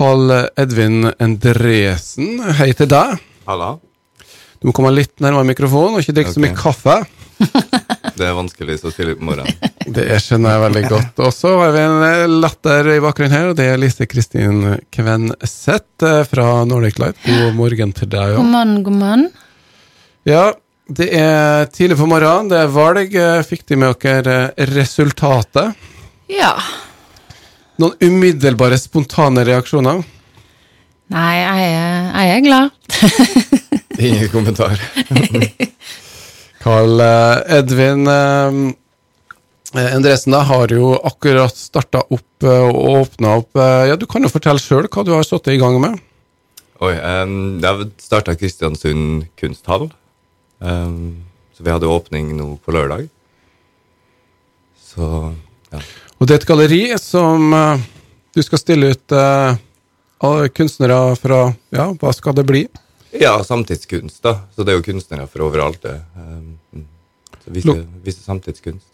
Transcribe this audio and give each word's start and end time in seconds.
Carl 0.00 0.30
Edvin 0.56 1.10
Endresen, 1.20 2.38
hei 2.56 2.70
til 2.72 2.88
deg. 2.88 3.18
Halla. 3.44 3.74
Du 4.56 4.70
må 4.70 4.72
komme 4.72 4.94
litt 4.96 5.20
nærmere 5.20 5.44
mikrofonen 5.50 5.98
og 5.98 6.00
ikke 6.00 6.14
drikke 6.16 6.32
så 6.32 6.40
mye 6.40 6.56
kaffe. 6.56 6.94
Det 8.16 8.24
er 8.24 8.32
vanskelig 8.36 8.78
så 8.80 8.92
tidlig 8.96 9.18
på 9.18 9.28
morgenen. 9.28 9.52
Det 9.96 10.06
skjønner 10.24 10.56
jeg 10.56 10.64
veldig 10.64 10.84
godt. 10.88 11.22
Og 11.26 11.36
så 11.36 11.52
har 11.60 11.76
vi 11.76 11.84
en 11.84 12.06
eh, 12.06 12.24
latter 12.32 12.90
i 12.94 12.98
bakgrunnen 13.04 13.36
her, 13.36 13.52
og 13.52 13.60
det 13.60 13.68
er 13.74 13.78
Lise 13.80 14.08
Kristin 14.08 14.64
Kvenseth 14.92 16.08
eh, 16.08 16.24
fra 16.32 16.48
Nordic 16.68 16.96
Light. 17.00 17.20
God 17.28 17.56
morgen 17.60 17.92
til 18.00 18.08
deg 18.16 18.36
God 18.40 18.52
morgen, 18.56 18.76
god 18.88 19.00
morgen. 19.04 19.30
Ja, 20.28 20.46
det 20.88 21.12
er 21.16 21.68
tidlig 21.76 22.00
på 22.00 22.08
morgenen, 22.08 22.48
det 22.48 22.64
er 22.64 22.72
valg. 22.72 23.16
Eh, 23.20 23.40
Fikk 23.52 23.68
de 23.68 23.84
med 23.84 24.00
dere 24.00 24.44
resultatet? 24.72 25.76
Ja. 26.32 26.54
Noen 27.80 27.96
umiddelbare, 28.04 28.76
spontane 28.80 29.44
reaksjoner? 29.48 30.02
Nei, 31.10 31.30
jeg, 31.40 31.70
er- 31.74 32.10
jeg 32.14 32.34
er 32.34 32.42
glad. 32.44 32.70
Ingen 34.10 34.28
kommentar. 34.32 34.76
Carl 36.62 37.00
eh, 37.00 37.56
Edvin 37.58 38.04
eh, 38.10 38.58
Endresen 39.94 40.34
da 40.34 40.42
har 40.44 40.72
jo 40.74 40.90
akkurat 41.08 41.56
starta 41.56 42.02
opp 42.12 42.44
eh, 42.44 42.66
og 42.68 42.78
åpna 43.00 43.36
opp 43.40 43.56
eh, 43.56 43.86
Ja, 43.88 43.96
Du 43.96 44.04
kan 44.10 44.24
jo 44.26 44.30
fortelle 44.32 44.60
sjøl 44.60 44.88
hva 44.92 45.04
du 45.06 45.14
har 45.14 45.24
stått 45.24 45.48
i 45.52 45.56
gang 45.60 45.78
med. 45.80 45.96
Oi, 46.84 46.92
um, 46.96 47.58
Jeg 47.64 47.88
starta 48.00 48.36
Kristiansund 48.40 49.26
kunsthall. 49.40 49.88
Um, 50.60 51.24
så 51.56 51.64
vi 51.64 51.72
hadde 51.72 51.88
åpning 51.92 52.30
nå 52.36 52.54
på 52.64 52.72
lørdag. 52.76 53.08
Så 54.80 55.08
ja. 55.72 55.80
Og 56.20 56.28
det 56.28 56.34
er 56.34 56.42
et 56.42 56.48
galleri 56.48 56.82
som 57.00 57.54
uh, 57.56 57.80
du 58.36 58.42
skal 58.44 58.60
stille 58.60 58.92
ut 58.92 59.14
uh, 59.16 59.56
kunstnere 60.52 61.00
fra 61.16 61.40
Ja, 61.72 61.90
hva 61.96 62.12
skal 62.16 62.36
det 62.36 62.44
bli? 62.48 62.66
ja, 63.10 63.32
samtidskunst, 63.44 64.20
da. 64.22 64.36
Så 64.54 64.62
det 64.62 64.74
er 64.74 64.78
jo 64.78 64.84
kunstnere 64.86 65.26
fra 65.26 65.42
overalt. 65.48 65.82
det. 65.82 65.96
Um, 66.14 66.58
mm. 66.76 66.84
så 67.44 67.54
vise, 67.56 67.76
vise 68.04 68.22
samtidskunst. 68.22 68.86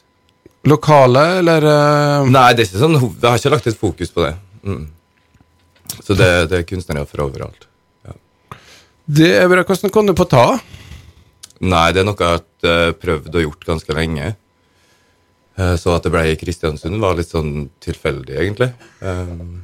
Lokale, 0.65 1.25
eller 1.43 1.67
Uh... 1.67 2.31
Nei, 2.31 2.55
det 2.55 2.65
er 2.65 2.71
ikke 2.71 2.81
sånn, 2.81 2.97
jeg 2.97 3.29
har 3.29 3.39
ikke 3.39 3.53
lagt 3.53 3.67
et 3.67 3.79
fokus 3.79 4.15
på 4.15 4.25
det. 4.25 4.33
Mm. 4.63 4.87
Så 6.01 6.15
det, 6.15 6.31
det 6.51 6.63
er 6.63 6.67
kunstnere 6.71 7.05
fra 7.07 7.27
overalt. 7.27 7.67
Det 9.07 9.29
er 9.39 9.47
bra. 9.47 9.63
Hvordan 9.63 9.93
kom 9.95 10.09
du 10.09 10.15
på 10.19 10.27
ta? 10.27 10.57
Nei, 11.63 11.93
det 11.95 12.01
er 12.03 12.07
noe 12.09 12.19
jeg 12.19 12.41
har 12.41 12.95
prøvd 12.99 13.37
og 13.37 13.45
gjort 13.45 13.69
ganske 13.69 13.95
lenge. 13.95 14.33
Eh, 15.57 15.77
så 15.81 15.95
at 15.97 16.05
det 16.05 16.13
ble 16.13 16.25
i 16.31 16.37
Kristiansund, 16.37 16.99
var 17.01 17.17
litt 17.17 17.33
sånn 17.33 17.69
tilfeldig, 17.85 18.37
egentlig. 18.37 18.69
Um, 19.01 19.63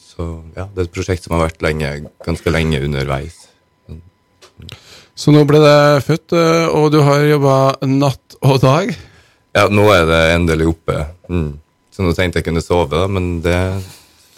så 0.00 0.28
ja, 0.56 0.64
det 0.72 0.80
er 0.80 0.86
et 0.86 0.94
prosjekt 0.94 1.26
som 1.26 1.36
har 1.36 1.50
vært 1.50 1.64
lenge, 1.64 1.90
ganske 2.24 2.52
lenge 2.54 2.80
underveis. 2.86 3.42
Så 5.16 5.32
nå 5.32 5.42
ble 5.48 5.60
det 5.60 5.76
født, 6.06 6.32
eh, 6.36 6.64
og 6.72 6.88
du 6.92 7.02
har 7.04 7.24
jobba 7.24 7.56
natt 7.88 8.38
og 8.44 8.58
dag. 8.64 8.94
Ja, 9.56 9.66
nå 9.72 9.84
er 9.92 10.08
det 10.08 10.22
endelig 10.34 10.70
oppe. 10.72 11.04
Mm. 11.32 11.54
Så 11.92 12.04
nå 12.04 12.12
tenkte 12.16 12.40
jeg 12.40 12.48
kunne 12.48 12.64
sove, 12.64 12.92
da, 12.96 13.06
men 13.08 13.38
det 13.44 13.56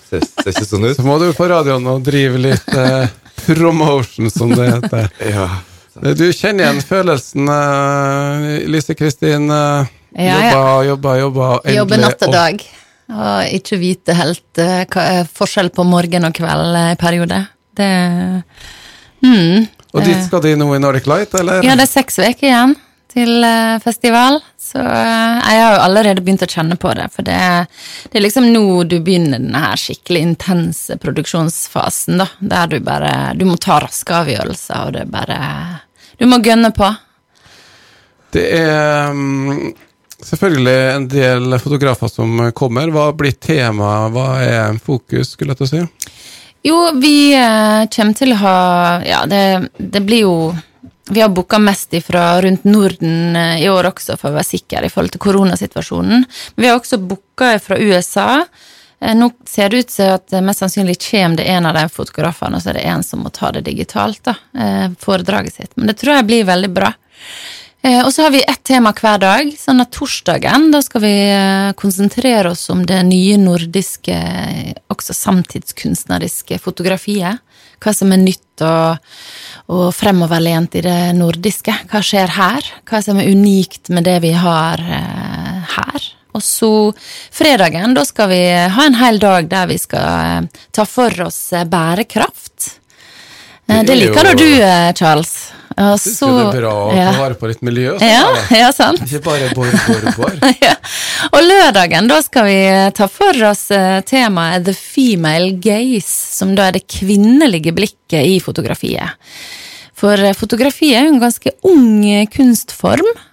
ser, 0.08 0.22
ser 0.22 0.52
ikke 0.52 0.66
sånn 0.66 0.86
ut. 0.86 0.96
Så 0.98 1.06
må 1.06 1.18
du 1.22 1.30
på 1.34 1.48
radioen 1.50 1.86
og 1.90 2.02
drive 2.06 2.42
litt 2.42 2.74
eh, 2.74 3.10
promotion, 3.46 4.30
som 4.34 4.54
det 4.54 4.70
heter. 4.74 5.10
Ja. 5.34 5.48
Du 5.98 6.28
kjenner 6.30 6.62
igjen 6.62 6.84
følelsen, 6.86 7.48
eh, 7.50 8.44
Lise 8.70 8.94
Kristin. 8.94 9.48
eh, 9.50 9.88
Ja, 10.18 10.38
ja. 10.42 10.50
jobba, 10.50 10.84
jobba, 10.84 11.16
jobba. 11.18 11.48
Jobbe 11.76 12.00
natt 12.02 12.26
og 12.26 12.34
dag. 12.34 12.62
Og 13.08 13.54
ikke 13.56 13.78
vite 13.80 14.16
helt 14.18 14.60
uh, 14.60 14.82
hva 14.90 15.04
er 15.14 15.30
forskjell 15.38 15.70
på 15.72 15.86
morgen 15.88 16.26
og 16.28 16.34
kveld 16.36 16.74
i 16.76 16.84
i 16.92 16.98
periode. 17.00 17.38
Det 17.78 17.92
mm. 19.22 19.68
Og 19.94 20.04
dit 20.04 20.20
skal 20.26 20.42
de 20.44 20.56
nå 20.58 20.68
i 20.74 20.82
Nordic 20.82 21.06
Light, 21.08 21.32
eller? 21.38 21.62
Ja, 21.64 21.78
det 21.78 21.86
er 21.86 21.92
seks 21.92 22.18
uker 22.18 22.50
igjen 22.50 22.76
til 23.08 23.40
uh, 23.40 23.78
festival, 23.80 24.36
så 24.60 24.82
eh, 24.82 25.38
jeg 25.40 25.60
har 25.62 25.72
jo 25.72 25.80
allerede 25.80 26.20
begynt 26.20 26.42
å 26.44 26.50
kjenne 26.50 26.76
på 26.76 26.90
det. 26.98 27.06
For 27.14 27.24
det, 27.24 27.38
det 28.12 28.20
er 28.20 28.24
liksom 28.26 28.50
nå 28.52 28.82
du 28.84 28.98
begynner 29.00 29.40
denne 29.40 29.62
her 29.62 29.80
skikkelig 29.80 30.26
intense 30.26 30.98
produksjonsfasen, 31.00 32.20
da. 32.20 32.28
Der 32.52 32.68
du 32.68 32.78
bare 32.84 33.32
Du 33.38 33.46
må 33.48 33.56
ta 33.56 33.80
raske 33.80 34.12
avgjørelser, 34.12 34.84
og 34.84 34.96
det 34.98 35.06
er 35.06 35.12
bare 35.14 35.38
Du 36.20 36.26
må 36.28 36.42
gønne 36.44 36.68
på. 36.76 36.92
Det 38.36 38.44
er 38.58 39.16
mm, 39.16 39.72
selvfølgelig 40.24 40.94
en 40.94 41.08
del 41.08 41.58
fotografer 41.62 42.10
som 42.10 42.50
kommer. 42.56 42.90
Hva 42.94 43.10
blir 43.16 43.36
temaet? 43.38 44.12
Hva 44.14 44.28
er 44.42 44.78
fokus, 44.82 45.34
skulle 45.34 45.54
jeg 45.54 45.60
til 45.60 45.68
å 45.68 45.72
si? 45.72 46.14
Jo, 46.66 46.78
vi 46.98 47.34
eh, 47.38 47.84
kommer 47.94 48.16
til 48.18 48.34
å 48.34 48.40
ha 48.40 48.56
Ja, 49.06 49.20
det, 49.30 49.70
det 49.78 50.00
blir 50.02 50.24
jo 50.24 50.32
Vi 51.08 51.22
har 51.22 51.30
booka 51.30 51.60
mest 51.62 51.94
ifra 51.94 52.40
rundt 52.42 52.66
Norden 52.66 53.36
eh, 53.36 53.62
i 53.62 53.68
år 53.70 53.92
også, 53.92 54.18
for 54.18 54.32
å 54.32 54.38
være 54.40 54.50
sikker 54.50 54.84
i 54.84 54.90
forhold 54.92 55.14
til 55.14 55.22
koronasituasjonen. 55.22 56.26
Vi 56.56 56.68
har 56.68 56.76
også 56.76 56.98
booka 57.00 57.54
fra 57.62 57.78
USA. 57.78 58.42
Eh, 59.00 59.14
nå 59.16 59.30
ser 59.48 59.70
det 59.70 59.84
ut 59.84 59.94
til 59.94 60.12
at 60.18 60.34
eh, 60.34 60.44
mest 60.44 60.64
sannsynlig 60.64 60.98
kommer 61.06 61.40
det 61.40 61.46
en 61.54 61.70
av 61.70 61.78
de 61.78 61.86
fotografene, 61.94 62.58
og 62.58 62.64
så 62.64 62.74
er 62.74 62.80
det 62.80 62.84
en 62.90 63.06
som 63.06 63.22
må 63.24 63.32
ta 63.32 63.54
det 63.54 63.64
digitalt, 63.70 64.20
da. 64.28 64.34
Foredraget 65.00 65.56
sitt. 65.56 65.72
Men 65.78 65.88
det 65.88 65.96
tror 66.02 66.18
jeg 66.18 66.28
blir 66.28 66.50
veldig 66.50 66.72
bra. 66.76 66.92
Eh, 67.82 68.04
Og 68.04 68.12
så 68.12 68.22
har 68.22 68.30
vi 68.30 68.42
ett 68.42 68.64
tema 68.64 68.92
hver 68.92 69.18
dag. 69.18 69.52
sånn 69.58 69.80
at 69.80 69.92
Torsdagen 69.94 70.70
da 70.72 70.80
skal 70.82 71.00
vi 71.00 71.14
eh, 71.30 71.72
konsentrere 71.78 72.50
oss 72.50 72.68
om 72.70 72.84
det 72.86 73.02
nye 73.06 73.36
nordiske, 73.38 74.14
eh, 74.14 74.72
også 74.90 75.14
samtidskunstneriske 75.14 76.58
fotografiet. 76.58 77.38
Hva 77.78 77.94
som 77.94 78.10
er 78.12 78.18
nytt 78.18 78.62
og, 78.66 78.98
og 79.70 79.92
fremoverlent 79.94 80.74
i 80.74 80.82
det 80.82 81.14
nordiske. 81.14 81.74
Hva 81.92 82.02
skjer 82.02 82.34
her? 82.34 82.66
Hva 82.84 83.02
som 83.04 83.20
er 83.20 83.30
unikt 83.30 83.88
med 83.94 84.04
det 84.04 84.18
vi 84.24 84.32
har 84.34 84.82
her. 84.82 86.08
Og 86.34 86.42
så 86.42 86.92
fredagen, 87.30 87.94
da 87.94 88.02
skal 88.04 88.28
vi 88.32 88.42
ha 88.74 88.84
en 88.84 88.98
hel 88.98 89.22
dag 89.22 89.46
der 89.48 89.70
vi 89.70 89.78
skal 89.78 90.48
ta 90.74 90.84
for 90.84 91.14
oss 91.22 91.38
bærekraft. 91.70 92.80
Det 93.68 93.92
er 93.92 94.00
liker 94.00 94.24
nå 94.24 94.34
du, 94.34 94.48
eh, 94.58 94.90
Syns 95.78 96.18
så- 96.18 96.28
det 96.34 96.46
er 96.48 96.60
bra 96.62 96.72
å 96.74 96.96
ja. 96.96 97.12
ta 97.12 97.20
vare 97.22 97.36
på 97.38 97.48
litt 97.50 97.62
miljø. 97.62 97.94
så 98.00 98.08
Ja, 98.08 98.24
ja, 98.58 98.70
sant. 98.74 99.00
Ikke 99.04 99.20
bare 99.24 99.50
bor, 99.54 99.70
bor, 99.86 100.08
bor. 100.16 100.34
Ja. 100.64 100.74
Og 101.32 101.40
lørdagen, 101.44 102.08
da 102.10 102.20
skal 102.24 102.44
vi 102.48 102.58
ta 102.96 103.06
for 103.10 103.44
oss 103.50 103.70
eh, 103.74 104.00
temaet 104.08 104.64
The 104.66 104.74
Female 104.74 105.52
Gaze, 105.62 106.08
som 106.38 106.54
da 106.58 106.68
er 106.68 106.78
det 106.78 106.86
kvinnelige 106.90 107.72
blikket 107.76 108.26
i 108.26 108.38
fotografiet. 108.42 109.16
For 109.98 110.16
fotografiet 110.38 110.94
er 111.00 111.08
jo 111.08 111.14
en 111.16 111.22
ganske 111.22 111.54
ung 111.66 112.04
eh, 112.06 112.26
kunstform, 112.30 113.08
eh, 113.14 113.24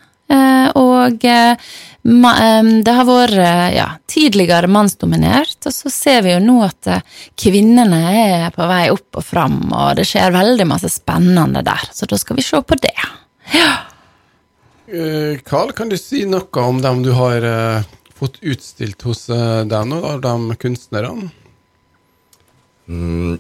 og 0.76 1.26
eh, 1.26 1.54
eh, 1.54 2.70
det 2.86 2.94
har 2.98 3.08
vært 3.08 3.38
eh, 3.40 3.68
ja, 3.78 3.88
tidligere 4.10 4.70
mannsdominert, 4.72 5.58
og 5.66 5.74
så 5.74 5.92
ser 5.94 6.24
vi 6.26 6.34
jo 6.34 6.42
nå 6.44 6.58
at 6.66 6.90
eh, 6.92 7.04
kvinnene 7.40 8.02
er 8.12 8.48
på 8.56 8.68
vei 8.70 8.88
opp 8.94 9.22
og 9.22 9.26
fram, 9.26 9.60
og 9.72 10.00
det 10.00 10.08
skjer 10.10 10.36
veldig 10.36 10.68
masse 10.70 10.92
spennende 10.94 11.64
der, 11.66 11.86
så 11.94 12.10
da 12.10 12.20
skal 12.22 12.40
vi 12.40 12.48
se 12.48 12.62
på 12.62 12.80
det. 12.82 12.96
Ja. 13.54 13.74
Carl, 15.46 15.72
kan 15.74 15.90
du 15.90 15.98
si 15.98 16.28
noe 16.30 16.62
om 16.62 16.82
dem 16.82 17.02
du 17.06 17.12
har 17.18 17.46
eh, 17.46 17.88
fått 18.16 18.38
utstilt 18.42 19.02
hos 19.06 19.26
deg 19.30 19.90
nå, 19.90 20.02
av 20.06 20.22
de 20.26 20.58
kunstnerne? 20.62 21.32
Mm, 22.86 23.40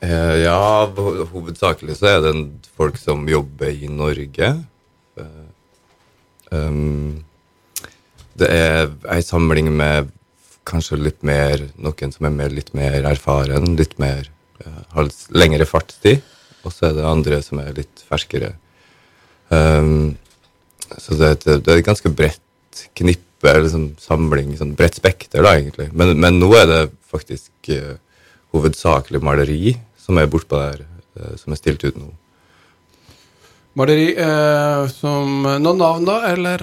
eh, 0.00 0.36
ja, 0.40 0.86
hovedsakelig 0.88 1.98
så 1.98 2.14
er 2.14 2.24
det 2.24 2.32
folk 2.76 2.96
som 3.00 3.26
jobber 3.28 3.68
i 3.72 3.90
Norge. 3.92 4.48
Eh, 5.20 5.44
um, 6.52 7.24
det 8.36 8.48
er 8.52 8.90
ei 9.14 9.22
samling 9.24 9.70
med 9.76 10.10
kanskje 10.68 10.98
litt 11.00 11.22
mer 11.24 11.62
Noen 11.78 12.12
som 12.12 12.26
er 12.28 12.34
mer, 12.34 12.50
litt 12.52 12.72
mer 12.76 13.06
erfaren, 13.08 13.76
litt 13.78 13.98
mer 14.02 14.28
har 14.92 15.06
litt 15.06 15.26
lengre 15.30 15.66
fartstid. 15.68 16.22
Og 16.66 16.72
så 16.74 16.88
er 16.88 16.96
det 16.96 17.04
andre 17.06 17.38
som 17.44 17.60
er 17.62 17.72
litt 17.76 18.02
ferskere. 18.08 18.54
Um, 19.48 20.16
så 20.98 21.14
det, 21.14 21.26
er 21.28 21.36
et- 21.36 21.64
det 21.64 21.72
er 21.72 21.78
et 21.78 21.86
ganske 21.86 22.10
bredt 22.10 22.82
knippe, 22.98 23.46
eller 23.52 23.68
sånn 23.70 23.92
samling, 24.02 24.56
sånn 24.58 24.74
bredt 24.76 24.98
spekter, 24.98 25.42
da, 25.46 25.52
egentlig. 25.54 25.92
Men, 25.94 26.16
men 26.18 26.40
nå 26.40 26.50
er 26.58 26.66
det 26.66 26.80
faktisk 27.06 27.70
uh, 27.70 27.94
hovedsakelig 28.56 29.22
maleri 29.22 29.76
som 30.02 30.18
er 30.18 30.26
bortpå 30.32 30.58
der, 30.58 30.82
uh, 31.20 31.36
som 31.38 31.52
er 31.54 31.60
stilt 31.60 31.84
ut 31.86 31.96
nå. 32.00 32.10
Maleri 33.76 34.14
eh, 34.16 34.86
som 34.88 35.42
Noen 35.44 35.76
navn, 35.76 36.06
da, 36.08 36.20
eller? 36.30 36.62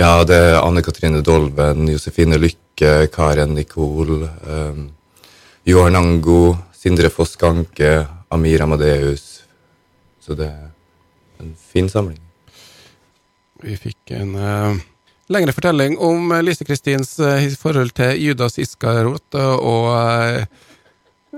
Ja, 0.00 0.22
det 0.24 0.36
er 0.36 0.54
Anne 0.62 0.80
Katrine 0.80 1.20
Dolven, 1.20 1.84
Josefine 1.92 2.38
Lykke, 2.40 3.10
Karen 3.12 3.52
Nicol, 3.52 4.22
eh, 4.24 4.78
Johan 5.68 5.98
Ango, 5.98 6.56
Sindre 6.72 7.10
Foss 7.12 7.36
Ganke, 7.36 8.06
Amir 8.32 8.62
Amadeus. 8.64 9.42
Så 10.24 10.36
det 10.38 10.48
er 10.48 10.70
en 11.42 11.52
fin 11.72 11.90
samling. 11.92 12.16
Vi 13.60 13.76
fikk 13.76 14.14
en 14.16 14.32
eh, 14.40 14.78
lengre 15.28 15.52
fortelling 15.52 15.98
om 16.00 16.32
eh, 16.32 16.40
Lise 16.46 16.64
Kristins 16.64 17.18
eh, 17.20 17.50
forhold 17.60 17.92
til 17.98 18.16
Judas 18.22 18.56
Iskarot 18.62 19.36
og 19.36 19.90
eh, 19.98 20.46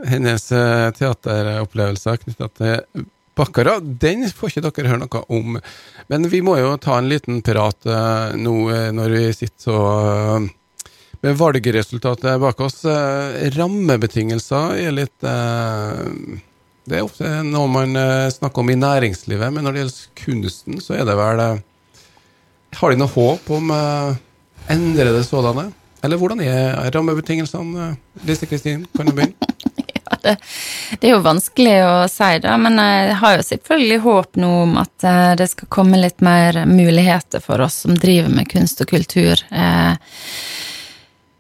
hennes 0.07 0.47
eh, 0.55 0.93
teateropplevelser 1.01 2.23
knytta 2.23 2.49
til 2.61 3.09
Bakkara. 3.35 3.79
Den 3.81 4.27
får 4.29 4.51
ikke 4.51 4.65
dere 4.67 4.91
høre 4.93 5.03
noe 5.05 5.23
om. 5.33 5.57
Men 6.13 6.29
vi 6.29 6.43
må 6.45 6.59
jo 6.61 6.75
ta 6.81 6.99
en 7.01 7.09
liten 7.09 7.41
prat 7.45 7.89
eh, 7.89 8.35
nå 8.37 8.57
eh, 8.73 8.91
når 8.93 9.15
vi 9.17 9.23
sitter 9.37 9.71
så 9.71 9.79
eh, 10.03 10.49
med 11.23 11.39
valgresultatet 11.39 12.41
bak 12.43 12.61
oss. 12.67 12.81
Rammebetingelser 13.55 14.75
er 14.83 14.91
litt 14.97 15.23
Det 15.23 16.97
er 16.99 17.05
ofte 17.05 17.31
noe 17.47 17.71
man 17.71 17.95
snakker 18.35 18.65
om 18.65 18.73
i 18.75 18.77
næringslivet, 18.81 19.55
men 19.55 19.63
når 19.63 19.77
det 19.77 19.85
gjelder 19.85 20.09
kunsten, 20.19 20.81
så 20.83 20.97
er 20.99 21.07
det 21.07 21.15
vel 21.15 21.45
Har 22.81 22.91
de 22.91 22.99
noe 22.99 23.15
håp 23.15 23.53
om 23.55 23.71
endrede 24.67 25.23
sådanne? 25.29 25.69
Eller 26.03 26.19
hvordan 26.19 26.43
er 26.43 26.91
rammebetingelsene? 26.91 27.93
Lise 28.27 28.51
Kristin, 28.51 28.83
kan 28.97 29.07
du 29.07 29.15
begynne? 29.15 29.79
Det, 30.21 30.37
det 31.01 31.09
er 31.09 31.15
jo 31.15 31.23
vanskelig 31.25 31.77
å 31.87 31.93
si, 32.11 32.33
da, 32.45 32.57
men 32.61 32.77
jeg 32.79 33.15
har 33.23 33.39
jo 33.39 33.47
selvfølgelig 33.47 34.01
håp 34.05 34.41
nå 34.43 34.51
om 34.67 34.77
at 34.83 35.07
eh, 35.09 35.31
det 35.41 35.49
skal 35.53 35.71
komme 35.73 36.01
litt 36.01 36.21
mer 36.25 36.65
muligheter 36.69 37.43
for 37.43 37.63
oss 37.65 37.83
som 37.87 37.97
driver 37.99 38.33
med 38.33 38.51
kunst 38.53 38.83
og 38.85 38.93
kultur. 38.93 39.41
Eh, 39.51 39.95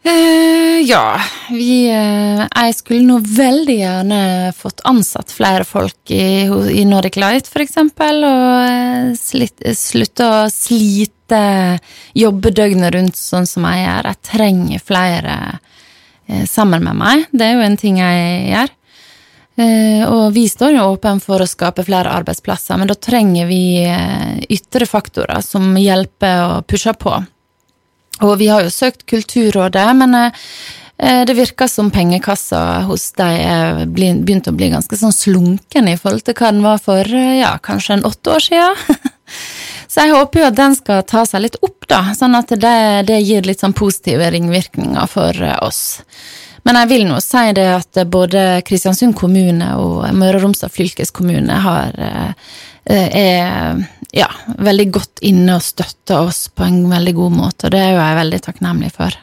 eh, 0.08 0.78
ja, 0.88 1.20
vi 1.52 1.86
eh, 1.92 2.42
Jeg 2.42 2.76
skulle 2.78 3.06
nå 3.06 3.20
veldig 3.22 3.76
gjerne 3.78 4.20
fått 4.56 4.82
ansatt 4.88 5.34
flere 5.34 5.66
folk 5.68 6.10
i, 6.10 6.48
i 6.80 6.86
Nordic 6.88 7.20
Light, 7.20 7.50
for 7.50 7.62
eksempel, 7.64 8.24
og 8.26 8.54
eh, 8.66 9.12
slitt, 9.18 9.62
slutte 9.78 10.26
å 10.26 10.46
slite, 10.52 11.42
jobbe 12.18 12.54
døgnet 12.56 12.96
rundt 12.96 13.20
sånn 13.20 13.46
som 13.48 13.68
jeg 13.68 13.84
gjør. 13.84 14.10
Jeg 14.10 14.24
trenger 14.32 14.88
flere 14.90 15.36
sammen 16.48 16.84
med 16.84 16.98
meg. 16.98 17.26
Det 17.32 17.46
er 17.46 17.56
jo 17.56 17.66
en 17.66 17.76
ting 17.80 17.98
jeg 18.00 18.46
gjør. 18.52 18.72
Eh, 19.60 20.04
og 20.08 20.32
vi 20.32 20.46
står 20.48 20.76
jo 20.78 20.86
åpne 20.94 21.20
for 21.20 21.42
å 21.42 21.48
skape 21.48 21.84
flere 21.84 22.12
arbeidsplasser, 22.16 22.78
men 22.80 22.88
da 22.88 22.96
trenger 22.96 23.48
vi 23.50 23.82
eh, 23.84 24.38
ytre 24.52 24.88
faktorer 24.88 25.44
som 25.44 25.74
hjelper 25.76 26.44
og 26.46 26.70
pusher 26.70 26.96
på. 26.96 27.18
Og 28.22 28.38
vi 28.40 28.48
har 28.48 28.64
jo 28.64 28.72
søkt 28.72 29.04
Kulturrådet, 29.10 29.84
men 29.98 30.16
eh, 30.16 30.46
eh, 30.96 31.22
det 31.28 31.36
virker 31.36 31.68
som 31.68 31.92
pengekassa 31.92 32.86
hos 32.88 33.10
dem 33.18 33.36
er 33.42 33.84
begynt 33.92 34.48
å 34.48 34.56
bli 34.56 34.70
ganske 34.72 34.96
sånn 34.96 35.12
slunken 35.12 35.90
i 35.90 35.98
forhold 36.00 36.24
til 36.24 36.38
hva 36.38 36.54
den 36.54 36.64
var 36.64 36.80
for 36.80 37.04
eh, 37.04 37.42
ja, 37.42 37.52
kanskje 37.60 37.98
en 37.98 38.08
åtte 38.08 38.38
år 38.38 38.48
siden. 38.48 39.02
Så 39.92 40.06
jeg 40.06 40.14
håper 40.14 40.40
jo 40.40 40.48
at 40.48 40.56
den 40.56 40.76
skal 40.78 41.02
ta 41.04 41.26
seg 41.28 41.44
litt 41.44 41.58
opp, 41.60 41.84
da, 41.90 42.00
sånn 42.16 42.36
at 42.38 42.54
det, 42.56 42.76
det 43.10 43.18
gir 43.20 43.44
litt 43.44 43.60
sånn 43.60 43.76
positive 43.76 44.30
ringvirkninger 44.32 45.10
for 45.10 45.36
eh, 45.36 45.58
oss. 45.60 46.00
Men 46.64 46.78
jeg 46.80 46.90
vil 46.92 47.04
nå 47.08 47.18
si 47.20 47.42
det 47.58 47.66
at 47.74 48.00
eh, 48.00 48.08
både 48.08 48.62
Kristiansund 48.64 49.16
kommune 49.18 49.74
og 49.76 50.06
Møre 50.16 50.38
og 50.38 50.46
Romsdal 50.46 50.72
fylkeskommune 50.72 51.58
har 51.66 51.98
eh, 52.00 52.30
eh, 52.88 53.18
er 53.20 53.82
ja, 54.16 54.30
veldig 54.58 54.88
godt 54.96 55.22
inne 55.28 55.58
og 55.58 55.66
støtter 55.66 56.24
oss 56.24 56.46
på 56.48 56.64
en 56.64 56.86
veldig 56.88 57.14
god 57.18 57.36
måte, 57.36 57.66
og 57.66 57.74
det 57.74 57.82
er 57.82 57.92
jo 57.92 58.00
jeg 58.00 58.20
veldig 58.22 58.40
takknemlig 58.48 58.92
for. 58.96 59.18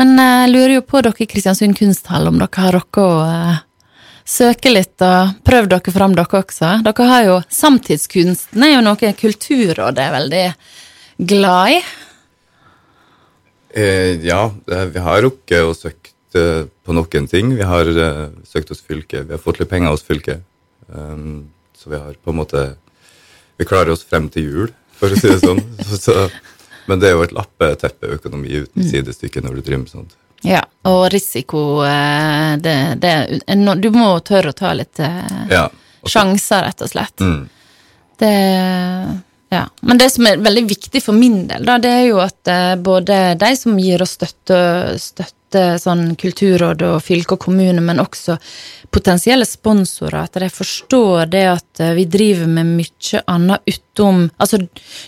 Men 0.00 0.18
eh, 0.18 0.34
jeg 0.44 0.52
lurer 0.52 0.74
jo 0.78 0.88
på 0.88 1.04
dere 1.06 1.24
i 1.24 1.30
Kristiansund 1.30 1.78
kunsthall 1.78 2.28
om 2.28 2.42
dere 2.42 2.66
har 2.66 2.76
rukket 2.76 3.04
å 3.04 3.22
eh, 3.24 3.62
søke 4.24 4.72
litt 4.72 5.02
og 5.04 5.36
prøve 5.44 5.68
dere 5.70 5.92
fram, 5.94 6.14
dere 6.16 6.40
også. 6.40 6.78
Dere 6.84 7.10
har 7.10 7.26
jo 7.28 7.36
Samtidskunsten 7.52 8.64
er 8.64 8.76
jo 8.76 8.84
noe 8.84 9.12
Kulturrådet 9.20 10.06
er 10.06 10.16
veldig 10.16 10.44
glad 11.30 11.76
i. 11.76 11.78
Eh, 13.74 14.24
ja, 14.24 14.52
eh, 14.70 14.86
vi 14.94 15.02
har 15.02 15.22
rukket 15.26 15.66
å 15.66 15.74
søkt 15.74 16.38
eh, 16.38 16.64
på 16.64 16.94
noen 16.94 17.28
ting. 17.30 17.54
Vi 17.58 17.66
har 17.66 17.90
eh, 17.90 18.28
søkt 18.46 18.70
hos 18.70 18.82
fylket. 18.82 19.26
Vi 19.26 19.34
har 19.34 19.42
fått 19.42 19.60
litt 19.60 19.70
penger 19.70 19.94
hos 19.94 20.06
fylket. 20.06 20.44
Um, 20.86 21.50
så 21.74 21.90
vi 21.90 21.98
har 21.98 22.12
på 22.20 22.28
en 22.30 22.36
måte 22.36 22.74
Vi 23.56 23.64
klarer 23.64 23.94
oss 23.94 24.02
frem 24.04 24.26
til 24.28 24.44
jul, 24.44 24.70
for 24.98 25.14
å 25.14 25.18
si 25.18 25.30
det 25.30 25.40
sånn. 25.42 25.60
så, 25.86 25.98
så, 25.98 26.14
men 26.90 27.00
det 27.00 27.08
er 27.08 27.14
jo 27.14 27.24
et 27.24 27.34
lappeteppeøkonomi 27.34 28.64
uten 28.64 28.88
sidestykke 28.88 29.42
når 29.44 29.58
du 29.58 29.60
driver 29.62 29.82
med 29.84 29.92
sånt. 29.92 30.16
Ja, 30.44 30.60
og 30.84 31.06
risiko 31.12 31.80
eh, 31.88 32.56
det, 32.60 32.76
det, 33.00 33.12
Du 33.80 33.90
må 33.94 34.10
tørre 34.20 34.52
å 34.52 34.56
ta 34.56 34.74
litt 34.76 35.00
eh, 35.00 35.36
Ja. 35.50 35.68
sjanser, 36.04 36.66
rett 36.68 36.84
og 36.84 36.90
slett. 36.92 37.20
Mm. 37.24 37.46
Det 38.20 38.32
ja. 39.54 39.64
Men 39.82 40.00
det 40.00 40.10
som 40.14 40.26
er 40.28 40.42
veldig 40.42 40.66
viktig 40.68 41.02
for 41.04 41.16
min 41.16 41.44
del, 41.50 41.64
da, 41.66 41.78
det 41.82 41.92
er 42.00 42.04
jo 42.08 42.20
at 42.24 42.50
eh, 42.50 42.74
både 42.80 43.22
de 43.40 43.50
som 43.58 43.78
gir 43.80 44.02
oss 44.04 44.16
støtte, 44.18 44.58
støtte 45.00 45.40
sånn 45.78 46.16
Kulturrådet 46.18 46.88
og 46.96 47.02
fylke 47.04 47.36
og 47.36 47.44
kommune, 47.46 47.82
men 47.84 48.02
også 48.02 48.34
potensielle 48.94 49.46
sponsorer, 49.46 50.24
at 50.24 50.38
de 50.42 50.48
forstår 50.52 51.30
det 51.32 51.44
at 51.50 51.82
eh, 51.82 51.94
vi 51.98 52.06
driver 52.10 52.50
med 52.50 52.74
mye 52.78 53.22
annet 53.30 53.70
utom 53.70 54.24
Altså, 54.42 54.58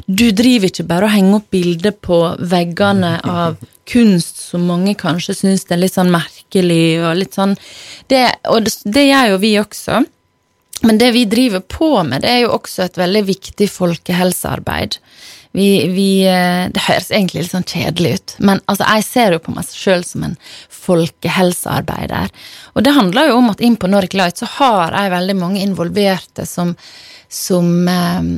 du 0.06 0.28
driver 0.30 0.70
ikke 0.70 0.86
bare 0.86 1.08
og 1.08 1.14
henger 1.14 1.40
opp 1.40 1.48
bilder 1.54 1.94
på 2.08 2.20
veggene 2.38 3.16
av 3.26 3.56
kunst 3.86 4.40
som 4.42 4.66
mange 4.66 4.96
kanskje 4.98 5.34
syns 5.40 5.66
er 5.70 5.80
litt 5.80 5.94
sånn 5.94 6.10
merkelig 6.14 6.98
og 7.02 7.18
litt 7.18 7.34
sånn 7.38 7.54
det, 8.10 8.24
Og 8.50 8.66
det, 8.66 8.74
det 8.84 9.06
gjør 9.08 9.34
jo 9.34 9.40
vi 9.42 9.52
også. 9.62 10.02
Men 10.82 10.98
det 11.00 11.12
vi 11.14 11.24
driver 11.24 11.60
på 11.60 12.02
med, 12.04 12.22
det 12.22 12.30
er 12.30 12.44
jo 12.44 12.52
også 12.58 12.84
et 12.84 12.98
veldig 13.00 13.22
viktig 13.30 13.68
folkehelsearbeid. 13.72 14.98
Vi, 15.56 15.68
vi, 15.88 16.08
eh, 16.28 16.66
det 16.68 16.82
høres 16.84 17.08
egentlig 17.08 17.46
litt 17.46 17.54
sånn 17.54 17.64
kjedelig 17.64 18.10
ut, 18.18 18.34
men 18.44 18.60
altså, 18.68 18.84
jeg 18.92 19.06
ser 19.06 19.32
jo 19.32 19.40
på 19.40 19.54
meg 19.56 19.70
sjøl 19.72 20.04
som 20.04 20.26
en 20.26 20.34
folkehelsearbeider. 20.68 22.28
Og 22.76 22.84
det 22.84 22.92
handler 22.92 23.30
jo 23.30 23.38
om 23.40 23.48
at 23.54 23.62
inn 23.64 23.78
på 23.80 23.88
Nordic 23.88 24.18
Light 24.18 24.42
så 24.42 24.50
har 24.58 24.92
jeg 24.92 25.14
veldig 25.14 25.38
mange 25.40 25.62
involverte 25.64 26.44
som, 26.50 26.74
som 27.32 27.72
eh, 27.88 28.28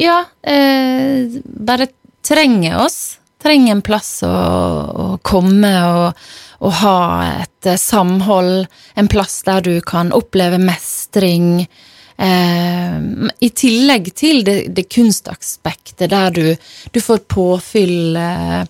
ja, 0.00 0.22
eh, 0.40 1.40
bare 1.44 1.90
trenger 2.24 2.86
oss. 2.86 3.00
Trenger 3.40 3.76
en 3.76 3.84
plass 3.84 4.22
å, 4.24 4.32
å 4.32 5.06
komme 5.24 5.74
og, 5.92 6.24
og 6.60 6.74
ha 6.82 6.96
et 7.42 7.68
eh, 7.68 7.78
samhold. 7.80 8.66
En 8.94 9.08
plass 9.08 9.40
der 9.46 9.64
du 9.64 9.72
kan 9.84 10.12
oppleve 10.16 10.60
mestring. 10.60 11.62
Eh, 12.20 12.96
I 13.40 13.50
tillegg 13.56 14.10
til 14.16 14.44
det, 14.44 14.58
det 14.76 14.88
kunstaspektet 14.92 16.10
der 16.12 16.34
du, 16.36 16.44
du 16.92 17.00
får 17.00 17.24
påfyll 17.32 18.18
eh, 18.20 18.60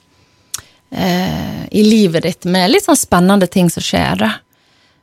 eh, 0.90 1.64
i 1.70 1.84
livet 1.86 2.28
ditt 2.28 2.46
med 2.50 2.70
litt 2.70 2.86
sånn 2.86 2.98
spennende 2.98 3.50
ting 3.50 3.70
som 3.72 3.84
skjer, 3.84 4.22
da. 4.22 4.32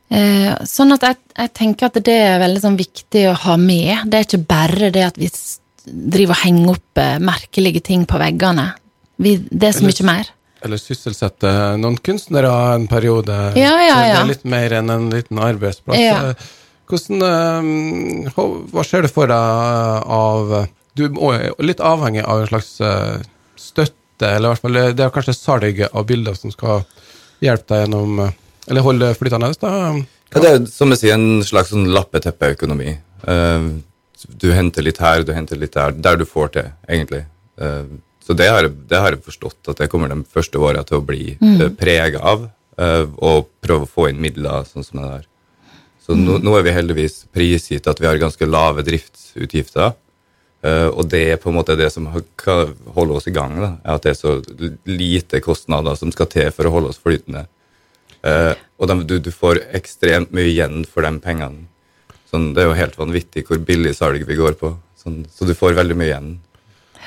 Eh, 0.08 0.54
sånn 0.64 0.96
at 0.96 1.04
jeg, 1.04 1.20
jeg 1.36 1.54
tenker 1.60 1.90
at 1.90 2.00
det 2.00 2.18
er 2.24 2.40
veldig 2.40 2.64
sånn 2.64 2.80
viktig 2.80 3.28
å 3.28 3.38
ha 3.44 3.58
med. 3.60 4.08
Det 4.08 4.16
er 4.16 4.28
ikke 4.30 4.46
bare 4.48 4.92
det 4.94 5.04
at 5.10 5.20
vi 5.20 5.28
driver 5.88 6.34
og 6.34 6.44
henger 6.46 6.72
opp 6.72 7.00
merkelige 7.24 7.84
ting 7.84 8.08
på 8.08 8.20
veggene. 8.20 8.70
Vi, 9.20 9.36
det 9.50 9.68
er 9.68 9.76
så 9.76 9.84
mye 9.84 10.08
mer. 10.08 10.32
Eller 10.64 10.80
sysselsette 10.82 11.50
noen 11.78 11.96
kunstnere 12.02 12.50
en 12.74 12.88
periode. 12.90 13.34
Ja, 13.56 13.74
ja, 13.84 13.94
Så 13.94 14.00
Det 14.02 14.08
ja. 14.08 14.20
er 14.22 14.26
litt 14.32 14.44
mer 14.44 14.72
enn 14.80 14.90
en 14.90 15.10
liten 15.12 15.38
arbeidsplass. 15.38 15.98
Ja. 16.00 16.16
Eh, 16.30 16.34
Hvordan, 16.88 17.20
eh, 17.22 18.30
hva- 18.34 18.84
ser 18.84 19.02
du 19.02 19.08
for 19.12 19.26
deg 19.28 19.36
av 19.36 20.68
Du 20.96 21.04
er 21.04 21.52
litt 21.62 21.78
avhengig 21.84 22.24
av 22.24 22.40
en 22.40 22.46
slags 22.48 22.80
eh, 22.80 23.18
støtte, 23.56 24.24
eller 24.26 24.48
i 24.48 24.52
hvert 24.54 24.62
fall 24.64 24.72
det 24.96 25.04
er 25.04 25.10
kanskje 25.14 25.34
salget 25.36 25.90
av 25.94 26.06
bilder 26.08 26.34
som 26.34 26.50
skal 26.50 26.82
hjelpe 27.44 27.68
deg 27.68 27.84
gjennom 27.86 28.18
eh, 28.24 28.32
Eller 28.68 28.82
holde 28.82 29.12
flytende? 29.14 29.52
Da. 29.60 29.92
Ja, 30.34 30.40
det 30.40 30.50
er 30.50 30.66
som 30.66 30.90
jeg 30.90 30.98
sier, 30.98 31.14
en 31.14 31.42
slags 31.46 31.70
sånn 31.70 31.86
lappeteppeøkonomi. 31.92 32.96
Eh, 33.28 33.68
du 34.42 34.48
henter 34.52 34.82
litt 34.82 34.98
her, 34.98 35.22
du 35.22 35.32
henter 35.32 35.56
litt 35.60 35.72
der, 35.78 35.92
der 35.92 36.16
du 36.16 36.24
får 36.26 36.48
til, 36.56 36.72
egentlig. 36.88 37.22
Eh, 38.28 38.34
så 38.34 38.36
det 38.36 38.48
har, 38.48 38.68
det 38.68 39.00
har 39.00 39.14
jeg 39.14 39.24
forstått 39.24 39.68
at 39.72 39.78
det 39.78 39.88
kommer 39.88 40.08
de 40.08 40.22
første 40.24 40.58
åra 40.58 40.84
til 40.84 41.00
å 41.00 41.04
bli 41.04 41.36
mm. 41.40 41.76
prega 41.80 42.20
av, 42.20 42.48
eh, 42.76 43.06
og 43.16 43.48
prøve 43.64 43.86
å 43.86 43.90
få 43.90 44.08
inn 44.10 44.20
midler 44.20 44.66
sånn 44.68 44.84
som 44.84 45.00
det 45.00 45.08
der. 45.08 45.26
Så 46.08 46.16
nå, 46.16 46.38
nå 46.40 46.54
er 46.56 46.64
vi 46.64 46.72
heldigvis 46.72 47.26
prisgitt 47.32 47.88
at 47.88 47.98
vi 48.00 48.06
har 48.08 48.20
ganske 48.20 48.46
lave 48.48 48.84
driftsutgifter. 48.84 49.92
eh, 50.62 50.88
og 50.88 51.08
det 51.08 51.32
er 51.32 51.40
på 51.40 51.50
en 51.50 51.58
måte 51.58 51.76
det 51.76 51.90
som 51.92 52.08
holder 52.08 53.14
oss 53.16 53.28
i 53.28 53.34
gang. 53.34 53.58
Da, 53.60 53.70
At 53.84 54.02
det 54.02 54.14
er 54.14 54.20
så 54.20 54.38
lite 54.88 55.40
kostnader 55.44 55.96
som 55.96 56.12
skal 56.12 56.26
til 56.32 56.50
for 56.50 56.66
å 56.68 56.72
holde 56.72 56.88
oss 56.94 57.00
flytende. 57.00 57.46
Eh, 58.24 58.54
og 58.78 58.88
de, 58.88 59.04
du, 59.04 59.18
du 59.20 59.30
får 59.30 59.62
ekstremt 59.76 60.32
mye 60.32 60.48
igjen 60.48 60.84
for 60.88 61.04
de 61.04 61.12
pengene. 61.20 61.68
Sånn, 62.28 62.52
det 62.52 62.64
er 62.64 62.68
jo 62.68 62.76
helt 62.76 62.98
vanvittig 62.98 63.46
hvor 63.48 63.60
billig 63.60 63.94
salg 63.96 64.24
vi 64.28 64.36
går 64.36 64.56
på. 64.60 64.74
Sånn, 65.00 65.26
så 65.32 65.44
du 65.48 65.54
får 65.56 65.76
veldig 65.78 65.96
mye 65.96 66.10
igjen. 66.10 66.32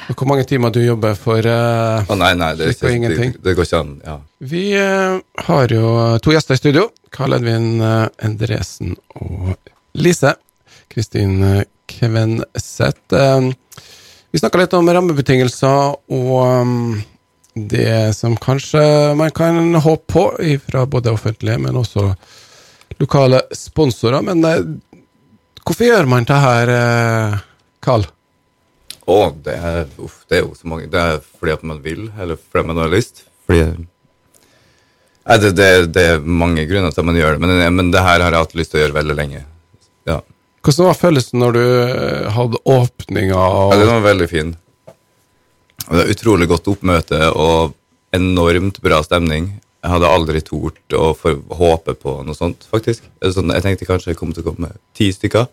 Hvor 0.09 0.27
mange 0.27 0.45
timer 0.49 0.73
du 0.73 0.81
jobber 0.81 1.15
for 1.19 1.45
uh, 1.45 2.07
oh, 2.09 2.17
nei, 2.19 2.31
nei, 2.37 2.51
det, 2.59 2.71
det, 2.79 2.93
ingenting. 2.95 3.35
det, 3.35 3.43
det 3.45 3.55
går 3.57 3.67
ikke 3.67 3.81
an. 3.83 3.91
Ja. 4.05 4.15
Vi 4.51 4.63
uh, 4.77 5.19
har 5.45 5.73
jo 5.73 5.91
to 6.23 6.33
gjester 6.33 6.57
i 6.57 6.61
studio. 6.61 6.87
Karl 7.13 7.37
Edvin 7.37 7.75
uh, 7.83 8.09
Endresen 8.23 8.95
og 9.19 9.53
Lise. 9.93 10.35
Kristin 10.91 11.37
Kvenseth. 11.87 13.15
Vi 14.31 14.39
snakka 14.39 14.59
litt 14.59 14.73
om 14.75 14.89
rammebetingelser 14.91 15.93
og 16.11 16.33
um, 16.35 16.73
det 17.55 18.11
som 18.17 18.35
kanskje 18.39 18.81
man 19.15 19.31
kan 19.35 19.71
håpe 19.79 20.11
på 20.11 20.25
fra 20.65 20.83
både 20.83 21.13
offentlige, 21.15 21.55
men 21.63 21.79
også 21.79 22.09
lokale 22.99 23.39
sponsorer. 23.55 24.19
Men 24.27 24.43
hvorfor 25.63 25.87
gjør 25.87 26.11
man 26.11 26.27
det 26.27 26.41
her, 26.43 26.73
Karl? 27.79 28.03
Å, 29.09 29.17
det 29.45 29.55
er, 29.57 29.87
uff, 30.01 30.21
det 30.29 30.39
er 30.39 30.43
jo 30.45 30.53
så 30.57 30.69
mange. 30.69 30.89
Det 30.91 30.99
er 31.01 31.23
fordi 31.23 31.55
at 31.55 31.63
man 31.65 31.81
vil, 31.83 32.05
eller 32.21 32.37
fordi 32.37 32.69
man 32.69 32.83
har 32.83 32.91
lyst. 32.93 33.25
Fordi 33.47 33.63
Nei, 35.21 35.37
det, 35.37 35.51
det, 35.53 35.65
det 35.93 36.03
er 36.15 36.23
mange 36.25 36.63
grunner 36.65 36.93
til 36.93 37.03
at 37.03 37.07
man 37.07 37.17
gjør 37.17 37.35
det, 37.37 37.41
men, 37.45 37.59
men 37.77 37.91
det 37.93 38.01
her 38.01 38.23
har 38.25 38.33
jeg 38.33 38.41
hatt 38.41 38.55
lyst 38.57 38.71
til 38.73 38.79
å 38.79 38.81
gjøre 38.81 38.97
veldig 38.97 39.15
lenge. 39.19 39.43
Ja. 40.09 40.17
Hvordan 40.65 40.87
var 40.89 40.97
følelsen 40.97 41.41
når 41.41 41.53
du 41.57 41.61
eh, 41.61 42.29
hadde 42.33 42.61
åpninga? 42.69 43.35
Ja, 43.35 43.67
Og... 43.67 43.75
den 43.77 43.91
var 43.91 44.07
veldig 44.07 44.29
fin. 44.31 44.55
Og 45.87 45.93
Det 45.93 46.03
er 46.03 46.13
utrolig 46.15 46.47
godt 46.49 46.69
oppmøte 46.73 47.19
og 47.37 47.75
enormt 48.17 48.81
bra 48.83 49.01
stemning. 49.05 49.53
Jeg 49.81 49.93
hadde 49.93 50.09
aldri 50.13 50.41
tort 50.45 50.97
å 50.97 51.11
få 51.17 51.35
håpe 51.57 51.95
på 51.97 52.17
noe 52.25 52.37
sånt, 52.37 52.65
faktisk. 52.69 53.05
Sånn, 53.21 53.53
jeg 53.53 53.65
tenkte 53.65 53.87
kanskje 53.89 54.13
jeg 54.13 54.19
kom 54.19 54.33
til 54.33 54.45
å 54.45 54.51
komme 54.51 54.73
ti 54.97 55.09
stykker. 55.13 55.47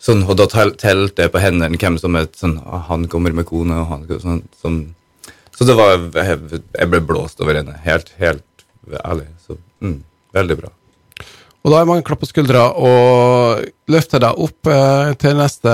Sånn, 0.00 0.22
og 0.24 0.38
da 0.40 0.46
tel, 0.48 0.72
telte 0.80 1.26
jeg 1.26 1.32
på 1.34 1.42
hendene 1.42 1.76
hvem 1.76 1.98
som 2.00 2.16
er 2.16 2.30
sånn, 2.36 2.56
Han 2.88 3.06
kommer 3.12 3.34
med 3.36 3.48
kone, 3.48 3.82
og 3.82 3.90
han 3.92 4.06
sånn, 4.22 4.42
sånn. 4.62 4.80
Så 5.56 5.66
det 5.68 5.76
var 5.76 5.98
Jeg, 5.98 6.38
jeg 6.78 6.88
ble 6.88 7.00
blåst 7.04 7.40
over 7.44 7.60
ende. 7.60 7.76
Helt, 7.84 8.12
helt 8.18 8.44
ærlig. 9.04 9.28
Så 9.44 9.58
mm, 9.84 9.98
veldig 10.32 10.56
bra. 10.62 10.70
Og 11.60 11.68
da 11.74 11.82
er 11.82 11.88
mange 11.90 12.04
klapp 12.06 12.22
på 12.22 12.28
skuldra 12.30 12.62
og 12.80 13.66
løfter 13.92 14.22
deg 14.22 14.38
opp 14.40 14.68
eh, 14.72 15.10
til 15.20 15.34
neste 15.36 15.72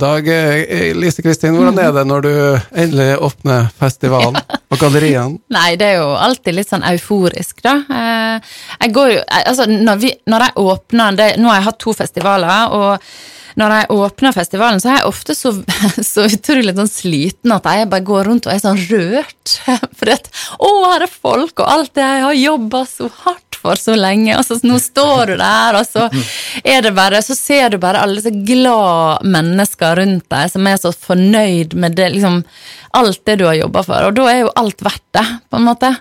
dag. 0.00 0.30
Eh, 0.32 0.94
Lise 0.96 1.20
Kristin, 1.20 1.52
hvordan 1.58 1.76
er 1.82 1.90
det 1.92 2.04
når 2.08 2.24
du 2.24 2.30
endelig 2.72 3.10
åpner 3.28 3.66
festivalen 3.76 4.38
og 4.72 4.80
galleriene? 4.80 5.36
Nei, 5.52 5.74
det 5.76 5.90
er 5.90 6.00
jo 6.00 6.14
alltid 6.16 6.56
litt 6.56 6.72
sånn 6.72 6.86
euforisk, 6.94 7.60
da. 7.66 7.74
Eh, 7.84 8.56
Jeg 8.86 8.94
går 8.96 9.12
jo 9.12 9.20
eh, 9.20 9.42
Altså, 9.50 9.68
når, 9.68 10.00
vi, 10.06 10.14
når 10.32 10.46
jeg 10.46 10.56
åpner 10.64 11.20
det, 11.20 11.28
Nå 11.42 11.52
har 11.52 11.60
jeg 11.60 11.68
hatt 11.68 11.80
to 11.84 11.94
festivaler, 12.00 12.72
og 12.80 13.12
når 13.58 13.76
jeg 13.76 13.90
åpner 13.96 14.36
festivalen, 14.36 14.80
så 14.82 14.92
er 14.92 14.98
jeg 15.00 15.10
ofte 15.10 15.36
så, 15.38 15.54
så 16.12 16.26
utrolig 16.28 16.76
sånn 16.76 16.90
sliten 16.90 17.54
at 17.56 17.68
jeg 17.70 17.90
bare 17.90 18.06
går 18.06 18.30
rundt 18.30 18.48
og 18.48 18.54
er 18.54 18.62
sånn 18.62 18.82
rørt. 18.90 19.56
For 19.98 20.12
at 20.12 20.30
Å, 20.58 20.72
her 20.90 21.06
er 21.06 21.12
folk, 21.12 21.56
og 21.58 21.66
alt 21.66 21.94
det 21.98 22.06
jeg 22.06 22.26
har 22.26 22.40
jobba 22.40 22.84
så 22.88 23.10
hardt 23.24 23.50
for 23.60 23.76
så 23.76 23.94
lenge, 23.98 24.32
og 24.38 24.44
så 24.46 24.56
nå 24.64 24.78
står 24.80 25.32
du 25.32 25.34
der, 25.40 25.76
og 25.76 25.84
så 25.84 26.06
er 26.64 26.84
det 26.84 26.94
bare 26.96 27.20
Så 27.24 27.36
ser 27.36 27.72
du 27.72 27.78
bare 27.82 28.00
alle 28.00 28.20
disse 28.20 28.32
glade 28.32 29.28
mennesker 29.28 29.98
rundt 30.00 30.24
deg 30.32 30.52
som 30.52 30.68
er 30.68 30.78
så 30.80 30.92
fornøyd 30.96 31.76
med 31.76 31.98
det, 31.98 32.10
liksom 32.14 32.40
alt 32.96 33.20
det 33.28 33.36
du 33.38 33.44
har 33.46 33.58
jobba 33.58 33.84
for, 33.86 34.08
og 34.08 34.16
da 34.16 34.26
er 34.32 34.40
jo 34.42 34.52
alt 34.58 34.80
verdt 34.82 35.04
det, 35.14 35.26
på 35.50 35.60
en 35.60 35.66
måte. 35.68 35.92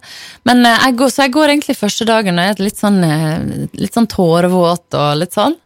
Men 0.50 0.64
eh, 0.66 0.86
jeg 0.88 0.96
går, 1.02 1.12
så 1.14 1.26
jeg 1.28 1.36
går 1.36 1.52
egentlig 1.54 1.78
første 1.78 2.08
dagen 2.10 2.40
og 2.40 2.50
er 2.50 2.64
litt 2.64 2.80
sånn, 2.80 2.98
eh, 3.06 3.68
litt 3.78 3.98
sånn 3.98 4.10
tårevåt 4.10 4.98
og 4.98 5.20
litt 5.20 5.38
sånn. 5.38 5.58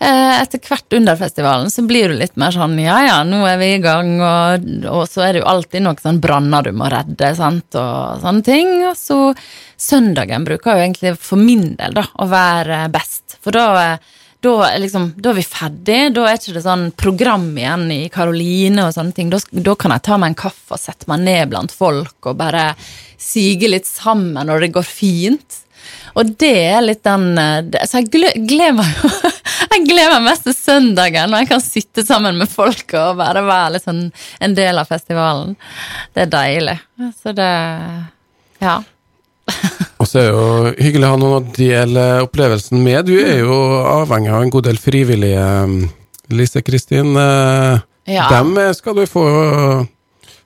Eh, 0.00 0.40
Etter 0.42 0.58
hvert 0.64 0.96
under 0.98 1.16
festivalen 1.16 1.70
så 1.70 1.84
blir 1.86 2.10
du 2.10 2.16
litt 2.18 2.34
mer 2.40 2.50
sånn 2.54 2.74
ja 2.82 2.96
ja, 3.06 3.18
nå 3.24 3.44
er 3.46 3.58
vi 3.60 3.68
i 3.76 3.82
gang, 3.84 4.16
og, 4.20 4.66
og 4.90 5.04
så 5.08 5.22
er 5.28 5.32
det 5.36 5.42
jo 5.44 5.50
alltid 5.52 5.84
noen 5.86 6.00
sånn 6.02 6.18
branner 6.24 6.66
du 6.66 6.72
må 6.76 6.88
redde, 6.92 7.30
sant, 7.38 7.78
og 7.78 8.18
sånne 8.24 8.42
ting. 8.46 8.72
Og 8.88 8.96
så 8.98 9.20
søndagen 9.80 10.44
bruker 10.46 10.76
jo 10.76 10.84
egentlig 10.88 11.14
for 11.20 11.40
min 11.40 11.74
del 11.78 11.94
da 11.96 12.04
å 12.22 12.28
være 12.30 12.84
best, 12.94 13.38
for 13.42 13.54
da 13.56 13.96
da, 14.44 14.50
liksom, 14.76 15.06
da 15.24 15.30
er 15.30 15.36
vi 15.38 15.42
ferdig, 15.48 15.98
da 16.12 16.26
er 16.28 16.36
ikke 16.36 16.52
det 16.52 16.60
sånn 16.66 16.82
program 17.00 17.46
igjen 17.56 17.86
i 17.94 18.00
Karoline 18.12 18.82
og 18.84 18.92
sånne 18.92 19.14
ting. 19.16 19.30
Da, 19.32 19.38
da 19.64 19.72
kan 19.80 19.94
jeg 19.94 20.02
ta 20.04 20.18
meg 20.20 20.34
en 20.34 20.36
kaffe 20.42 20.76
og 20.76 20.82
sette 20.82 21.08
meg 21.08 21.22
ned 21.24 21.48
blant 21.48 21.72
folk 21.72 22.28
og 22.28 22.36
bare 22.42 22.66
sige 23.16 23.70
litt 23.72 23.88
sammen 23.88 24.44
når 24.50 24.66
det 24.66 24.68
går 24.74 24.84
fint. 24.84 25.56
Og 26.20 26.34
det 26.44 26.52
er 26.74 26.84
litt 26.84 27.00
den 27.08 27.24
eh, 27.40 27.86
Så 27.88 28.02
jeg 28.02 28.10
gle- 28.12 28.36
gleder 28.44 28.76
meg 28.82 28.92
jo 29.00 29.08
Jeg 29.72 29.84
gleder 29.88 30.14
meg 30.18 30.26
mest 30.30 30.44
til 30.48 30.54
søndagen, 30.56 31.30
når 31.30 31.44
jeg 31.44 31.48
kan 31.52 31.62
sitte 31.64 32.04
sammen 32.06 32.38
med 32.40 32.48
folk 32.50 32.94
og 32.98 33.16
bare 33.20 33.42
være 33.46 33.80
sånn 33.82 34.02
en 34.40 34.54
del 34.56 34.78
av 34.80 34.88
festivalen. 34.90 35.54
Det 36.14 36.26
er 36.26 36.32
deilig. 36.34 36.76
Så 37.22 37.34
det 37.36 37.50
Ja. 38.64 38.78
Og 40.00 40.06
så 40.08 40.20
er 40.20 40.28
det 40.28 40.34
jo 40.34 40.74
hyggelig 40.86 41.06
å 41.08 41.10
ha 41.14 41.18
noen 41.20 41.34
å 41.36 41.52
dele 41.56 42.04
opplevelsen 42.24 42.80
med. 42.84 43.06
Du 43.08 43.14
er 43.20 43.42
jo 43.44 43.56
avhengig 44.00 44.32
av 44.32 44.42
en 44.44 44.52
god 44.54 44.64
del 44.70 44.78
frivillige, 44.80 45.44
um, 45.64 45.74
Lise 46.32 46.62
Kristin. 46.64 47.12
eh, 47.16 47.78
Ja. 48.08 48.28
Dem 48.32 48.56
eh, 48.60 48.72
skal 48.76 48.94
du 48.98 49.04
få 49.08 49.24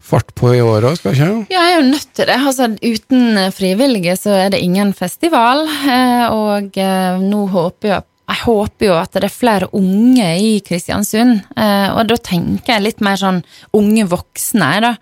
fart 0.08 0.30
på 0.38 0.52
i 0.56 0.60
år 0.62 0.86
òg, 0.88 0.96
skal 0.98 1.14
ikke? 1.14 1.30
Ja, 1.52 1.62
jeg 1.68 1.74
er 1.76 1.80
jo 1.82 1.88
nødt 1.90 2.12
til 2.16 2.26
det. 2.30 2.36
Altså, 2.48 2.68
uten 2.82 3.40
frivillige 3.54 4.14
så 4.18 4.30
er 4.46 4.50
det 4.54 4.60
ingen 4.64 4.92
festival. 4.96 5.66
eh, 5.90 6.26
Og 6.32 6.78
nå 7.22 7.42
håper 7.54 7.88
jeg 7.94 8.02
jeg 8.28 8.42
håper 8.44 8.86
jo 8.90 8.96
at 8.98 9.12
det 9.16 9.24
er 9.24 9.32
flere 9.32 9.68
unge 9.72 10.26
i 10.44 10.58
Kristiansund, 10.64 11.40
eh, 11.56 11.88
og 11.94 12.08
da 12.10 12.16
tenker 12.20 12.74
jeg 12.74 12.84
litt 12.84 13.00
mer 13.04 13.16
sånn 13.20 13.40
unge 13.76 14.04
voksne, 14.10 14.68
da. 14.84 14.92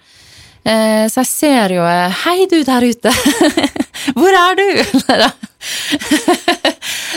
Eh, 0.67 1.07
Så 1.11 1.23
jeg 1.23 1.31
ser 1.31 1.75
jo 1.77 1.83
eh, 1.87 2.11
Hei, 2.25 2.47
du 2.51 2.63
der 2.67 2.87
ute! 2.87 3.11
Hvor 4.15 4.39
er 4.39 4.59
du? 4.59 4.67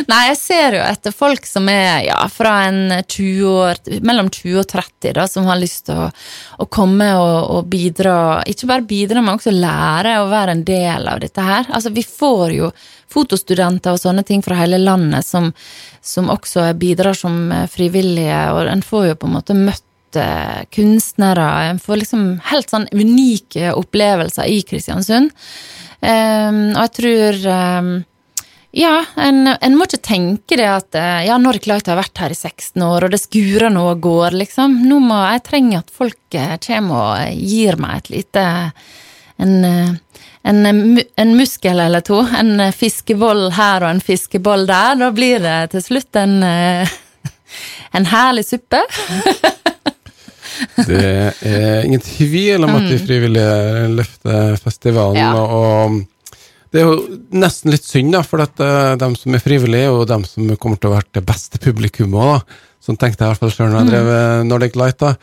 Nei, 0.09 0.19
jeg 0.29 0.37
ser 0.39 0.77
jo 0.77 0.83
etter 0.83 1.13
folk 1.13 1.45
som 1.45 1.67
er 1.71 2.05
ja, 2.07 2.19
fra 2.31 2.53
en 2.69 2.93
20 3.03 3.49
år, 3.49 3.81
mellom 4.05 4.29
20 4.31 4.59
og 4.61 4.67
30, 4.71 5.11
da, 5.17 5.25
som 5.29 5.49
har 5.49 5.59
lyst 5.59 5.85
til 5.89 5.99
å, 6.05 6.07
å 6.63 6.67
komme 6.71 7.09
og, 7.19 7.37
og 7.57 7.67
bidra. 7.71 8.15
Ikke 8.49 8.69
bare 8.69 8.87
bidra, 8.89 9.21
men 9.21 9.35
også 9.35 9.53
lære 9.53 10.19
å 10.21 10.29
være 10.31 10.57
en 10.57 10.63
del 10.67 11.11
av 11.11 11.21
dette 11.23 11.45
her. 11.45 11.67
Altså, 11.67 11.91
vi 11.93 12.05
får 12.05 12.55
jo 12.55 12.71
fotostudenter 13.09 13.95
og 13.95 14.01
sånne 14.01 14.23
ting 14.25 14.43
fra 14.45 14.57
hele 14.59 14.79
landet 14.81 15.27
som, 15.27 15.51
som 16.01 16.31
også 16.31 16.71
bidrar 16.79 17.17
som 17.17 17.51
frivillige, 17.71 18.41
og 18.53 18.69
en 18.69 18.85
får 18.85 19.11
jo 19.11 19.19
på 19.19 19.29
en 19.29 19.37
måte 19.39 19.57
møtt 19.57 20.19
eh, 20.19 20.61
kunstnere. 20.73 21.49
En 21.69 21.81
får 21.81 22.03
liksom 22.03 22.29
helt 22.51 22.71
sånn 22.71 22.89
unike 22.93 23.73
opplevelser 23.77 24.49
i 24.49 24.61
Kristiansund. 24.65 25.33
Um, 25.99 26.61
og 26.77 26.83
jeg 26.85 26.93
tror 26.95 27.39
um, 27.51 27.89
ja, 28.71 28.99
en, 29.17 29.47
en 29.49 29.77
må 29.77 29.87
ikke 29.87 30.01
tenke 30.05 30.57
det 30.59 30.67
at 30.69 30.95
eh, 30.97 31.23
ja, 31.25 31.39
Nordic 31.41 31.65
Light 31.65 31.87
har 31.89 31.97
vært 31.97 32.19
her 32.21 32.33
i 32.33 32.37
16 32.37 32.83
år, 32.85 33.07
og 33.07 33.13
det 33.15 33.21
skurer 33.23 33.71
nå 33.73 33.87
og 33.95 34.03
går, 34.03 34.37
liksom. 34.37 34.83
Nå 34.85 34.99
må 35.01 35.17
jeg 35.23 35.41
trenger 35.47 35.81
at 35.81 35.89
folk 35.93 36.37
eh, 36.37 36.53
kommer 36.61 36.99
og 37.01 37.39
gir 37.49 37.79
meg 37.81 38.03
et 38.03 38.11
lite 38.13 38.43
en, 39.41 39.55
eh, 39.65 40.21
en, 40.51 40.61
en 40.69 41.33
muskel 41.33 41.81
eller 41.81 42.05
to. 42.05 42.21
En 42.37 42.59
eh, 42.61 42.75
fiskeboll 42.75 43.47
her 43.57 43.87
og 43.87 43.95
en 43.95 44.03
fiskeboll 44.05 44.67
der. 44.69 44.99
Da 45.01 45.09
blir 45.17 45.41
det 45.41 45.57
til 45.73 45.85
slutt 45.87 46.21
en 46.21 46.37
eh, 46.45 46.97
en 47.97 48.05
herlig 48.13 48.45
suppe. 48.51 48.83
Det 50.89 51.01
er 51.45 51.83
ingen 51.87 52.01
tvil 52.03 52.63
om 52.67 52.75
at 52.77 52.87
de 52.89 52.97
frivillige 53.01 53.89
løfter 53.97 54.55
festivalen. 54.61 55.19
Ja. 55.19 55.33
Og, 55.35 55.53
og 55.59 55.99
det 56.71 56.81
er 56.81 56.85
jo 56.89 57.19
nesten 57.33 57.71
litt 57.73 57.85
synd, 57.87 58.11
da, 58.13 58.21
for 58.25 58.43
at 58.45 58.59
eh, 58.61 58.95
de 59.01 59.07
som 59.17 59.33
er 59.37 59.41
frivillige, 59.43 59.87
jo 59.89 60.03
de 60.05 60.19
som 60.29 60.49
kommer 60.61 60.77
til 60.81 60.91
å 60.91 60.97
være 60.97 61.09
det 61.17 61.23
beste 61.25 61.61
publikummet 61.63 62.19
òg. 62.33 62.57
Sånn 62.83 62.97
tenkte 62.99 63.23
jeg 63.25 63.27
i 63.27 63.31
hvert 63.33 63.41
fall 63.45 63.55
sjøl 63.55 63.71
når 63.73 63.79
jeg 63.81 63.89
drev 63.93 64.11
eh, 64.17 64.43
Nordic 64.47 64.77
Light. 64.79 64.99
da. 65.01 65.15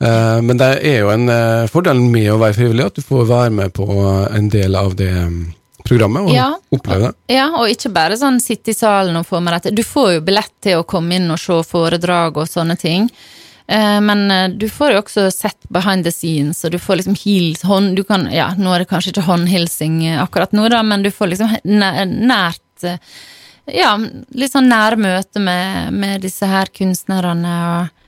Eh, 0.00 0.40
Men 0.44 0.60
det 0.60 0.68
er 0.90 0.98
jo 1.04 1.14
en 1.14 1.24
fordel 1.72 2.02
med 2.04 2.28
å 2.34 2.36
være 2.42 2.58
frivillig, 2.58 2.90
at 2.90 3.00
du 3.00 3.02
får 3.06 3.24
være 3.32 3.56
med 3.62 3.72
på 3.76 3.88
en 4.28 4.52
del 4.52 4.76
av 4.76 4.92
det 5.00 5.10
mm, 5.10 5.40
programmet 5.88 6.28
og 6.28 6.34
Ja. 6.36 6.50
oppleve 6.76 7.08
det. 7.08 7.34
Ja, 7.38 7.48
og 7.56 7.72
ikke 7.72 7.90
bare 7.96 8.20
sånn 8.20 8.36
sitte 8.44 8.74
i 8.74 8.76
salen 8.76 9.16
og 9.16 9.24
få 9.26 9.40
med 9.40 9.56
dette. 9.56 9.72
Du 9.74 9.82
får 9.82 10.18
jo 10.18 10.24
billett 10.28 10.52
til 10.62 10.82
å 10.82 10.86
komme 10.88 11.16
inn 11.16 11.30
og 11.32 11.40
se 11.40 11.56
foredrag 11.66 12.36
og 12.36 12.48
sånne 12.48 12.76
ting. 12.78 13.08
Eh, 13.70 14.00
Men 14.00 14.30
eh, 14.30 14.48
du 14.48 14.68
får 14.68 14.92
jo 14.92 15.02
også 15.04 15.28
sett 15.30 15.68
behind 15.70 16.04
the 16.04 16.12
scenes, 16.12 16.64
og 16.64 16.74
du 16.74 16.78
får 16.82 17.00
liksom 17.00 17.18
hils, 17.22 17.62
hånd, 17.62 17.94
du 17.96 18.02
kan, 18.04 18.26
ja, 18.34 18.50
Nå 18.58 18.72
er 18.74 18.82
det 18.82 18.90
kanskje 18.90 19.14
ikke 19.14 19.28
håndhilsing 19.28 20.02
eh, 20.08 20.18
akkurat 20.22 20.54
nå, 20.56 20.66
da, 20.72 20.82
men 20.82 21.06
du 21.06 21.12
får 21.14 21.30
liksom 21.30 21.54
nært 21.62 22.88
Ja, 23.70 23.94
litt 24.34 24.50
sånn 24.50 24.70
nære 24.72 24.98
møte 24.98 25.42
med, 25.44 25.94
med 25.94 26.24
disse 26.24 26.48
her 26.50 26.72
kunstnerne 26.74 27.52
og 27.70 27.98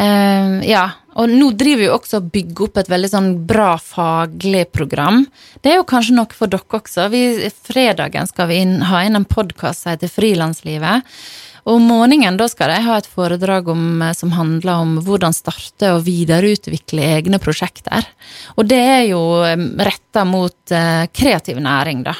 uh, 0.00 0.54
ja, 0.64 0.84
og 1.18 1.32
nå 1.32 1.50
driver 1.58 1.82
vi 1.82 1.88
jo 1.88 1.96
også 1.96 2.20
og 2.22 2.30
bygger 2.32 2.68
opp 2.68 2.80
et 2.80 2.92
veldig 2.92 3.10
sånn 3.10 3.28
bra 3.50 3.74
faglig 3.82 4.62
program. 4.72 5.24
Det 5.60 5.72
er 5.72 5.78
jo 5.80 5.88
kanskje 5.90 6.16
noe 6.16 6.38
for 6.38 6.52
dere 6.52 6.78
også. 6.78 7.08
Vi, 7.12 7.50
fredagen 7.66 8.30
skal 8.30 8.48
vi 8.52 8.62
inn, 8.62 8.78
ha 8.88 9.02
inn 9.04 9.18
en 9.18 9.28
podkast 9.28 9.84
som 9.84 9.92
heter 9.92 10.12
Frilanslivet. 10.12 11.18
Og 11.66 11.80
om 11.80 11.88
morgenen 11.90 12.36
da 12.38 12.46
skal 12.50 12.70
de 12.70 12.78
ha 12.84 13.00
et 13.00 13.08
foredrag 13.10 13.66
om, 13.72 14.02
eh, 14.02 14.14
som 14.14 14.30
handler 14.36 14.84
om 14.84 14.94
hvordan 15.02 15.34
starte 15.34 15.90
og 15.96 16.04
videreutvikle 16.06 17.02
egne 17.16 17.40
prosjekter. 17.42 18.06
Og 18.54 18.68
det 18.70 18.78
er 18.78 19.04
jo 19.10 19.20
retta 19.42 20.22
mot 20.24 20.74
eh, 20.74 21.08
kreativ 21.10 21.58
næring, 21.62 22.06
da. 22.06 22.14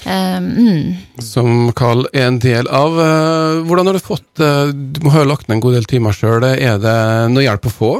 Um, 0.00 0.44
mm. 0.56 1.20
som 1.20 1.72
Carl 1.76 2.06
er 2.14 2.30
en 2.30 2.38
del 2.40 2.70
av. 2.72 2.94
Eh, 3.04 3.58
Hvordan 3.68 3.90
har 3.90 3.98
du 3.98 4.00
fått 4.00 4.40
Du 4.40 5.00
må 5.04 5.10
ha 5.12 5.26
lagt 5.26 5.44
ned 5.50 5.58
en 5.58 5.60
god 5.66 5.74
del 5.76 5.84
timer 5.90 6.16
sjøl. 6.16 6.46
Er 6.54 6.78
det 6.80 6.94
noe 7.34 7.44
hjelp 7.44 7.68
å 7.68 7.74
få? 7.74 7.90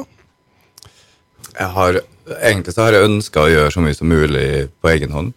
Jeg 1.50 1.68
har 1.74 2.00
egentlig 2.38 2.72
så 2.72 2.86
har 2.86 2.96
jeg 2.96 3.10
ønska 3.10 3.42
å 3.42 3.50
gjøre 3.52 3.74
så 3.74 3.84
mye 3.84 3.98
som 3.98 4.08
mulig 4.08 4.70
på 4.80 4.94
egen 4.94 5.12
hånd. 5.12 5.34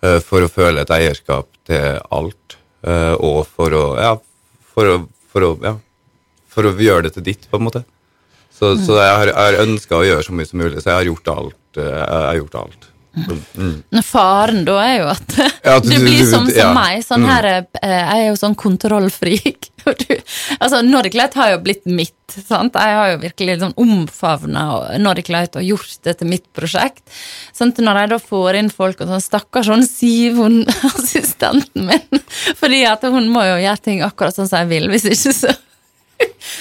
For 0.00 0.46
å 0.46 0.52
føle 0.52 0.84
et 0.84 0.94
eierskap 0.94 1.48
til 1.66 1.98
alt. 2.12 2.58
eh, 2.86 3.14
Og 3.18 3.46
for 3.48 3.74
å 3.74 3.84
Ja, 3.98 4.14
for 4.74 4.90
å, 4.90 4.98
for 5.32 5.46
å, 5.46 5.50
ja, 5.64 5.74
for 6.50 6.68
å 6.68 6.74
gjøre 6.76 7.06
det 7.08 7.14
til 7.16 7.26
ditt, 7.30 7.48
på 7.50 7.58
en 7.60 7.66
måte. 7.68 7.84
Så, 8.50 8.74
så 8.82 8.98
jeg 9.00 9.12
har, 9.16 9.30
jeg 9.32 9.38
har 9.56 9.62
ønska 9.64 9.96
å 9.96 10.04
gjøre 10.04 10.24
så 10.26 10.34
mye 10.36 10.48
som 10.50 10.60
mulig, 10.60 10.80
så 10.82 10.90
jeg 10.92 10.98
har 10.98 11.08
gjort 11.08 11.30
alt. 11.32 11.60
eh, 11.80 11.86
Jeg 11.94 12.26
har 12.28 12.40
gjort 12.42 12.58
alt. 12.60 12.89
Mm. 13.10 13.82
Men 13.90 14.04
Faren 14.06 14.60
da 14.64 14.76
er 14.84 14.92
jo 15.00 15.08
at 15.10 15.32
Ja, 15.66 15.78
du, 15.82 15.88
du- 15.90 16.04
blir 16.04 16.20
som, 16.28 16.46
som 16.46 16.54
ja. 16.54 16.68
meg. 16.76 17.00
Sånn 17.04 17.24
her, 17.26 17.48
eh, 17.50 17.64
jeg 17.82 18.20
er 18.20 18.26
jo 18.30 18.38
sånn 18.40 18.56
kontrollfrik. 18.58 19.70
Altså, 20.60 20.82
Nordic 20.84 21.14
Light 21.16 21.32
har 21.40 21.54
jo 21.54 21.60
blitt 21.64 21.86
mitt. 21.88 22.12
sant? 22.30 22.74
Jeg 22.76 22.96
har 22.98 23.14
jo 23.14 23.20
virkelig 23.22 23.54
sånn 23.62 23.72
omfavna 23.80 24.64
Nordic 25.00 25.30
Light 25.32 25.56
og 25.56 25.64
gjort 25.64 25.94
det 26.04 26.18
til 26.20 26.28
mitt 26.28 26.44
prosjekt. 26.54 27.00
Sånn 27.56 27.72
når 27.80 28.02
jeg 28.02 28.10
da 28.12 28.18
får 28.22 28.58
inn 28.60 28.68
folk 28.74 29.00
og 29.00 29.08
sånn 29.10 29.24
Stakkars 29.24 29.70
sånn 29.72 29.86
Siv, 29.88 30.36
hun 30.36 30.60
assistenten 30.90 31.88
min. 31.88 32.22
Fordi 32.60 32.84
at 32.92 33.08
hun 33.08 33.30
må 33.32 33.42
jo 33.48 33.56
gjøre 33.64 33.82
ting 33.88 34.04
akkurat 34.06 34.36
sånn 34.36 34.50
som 34.52 34.60
jeg 34.62 34.70
vil. 34.74 34.90
Hvis 34.92 35.08
ikke 35.10 35.34
så 35.40 35.56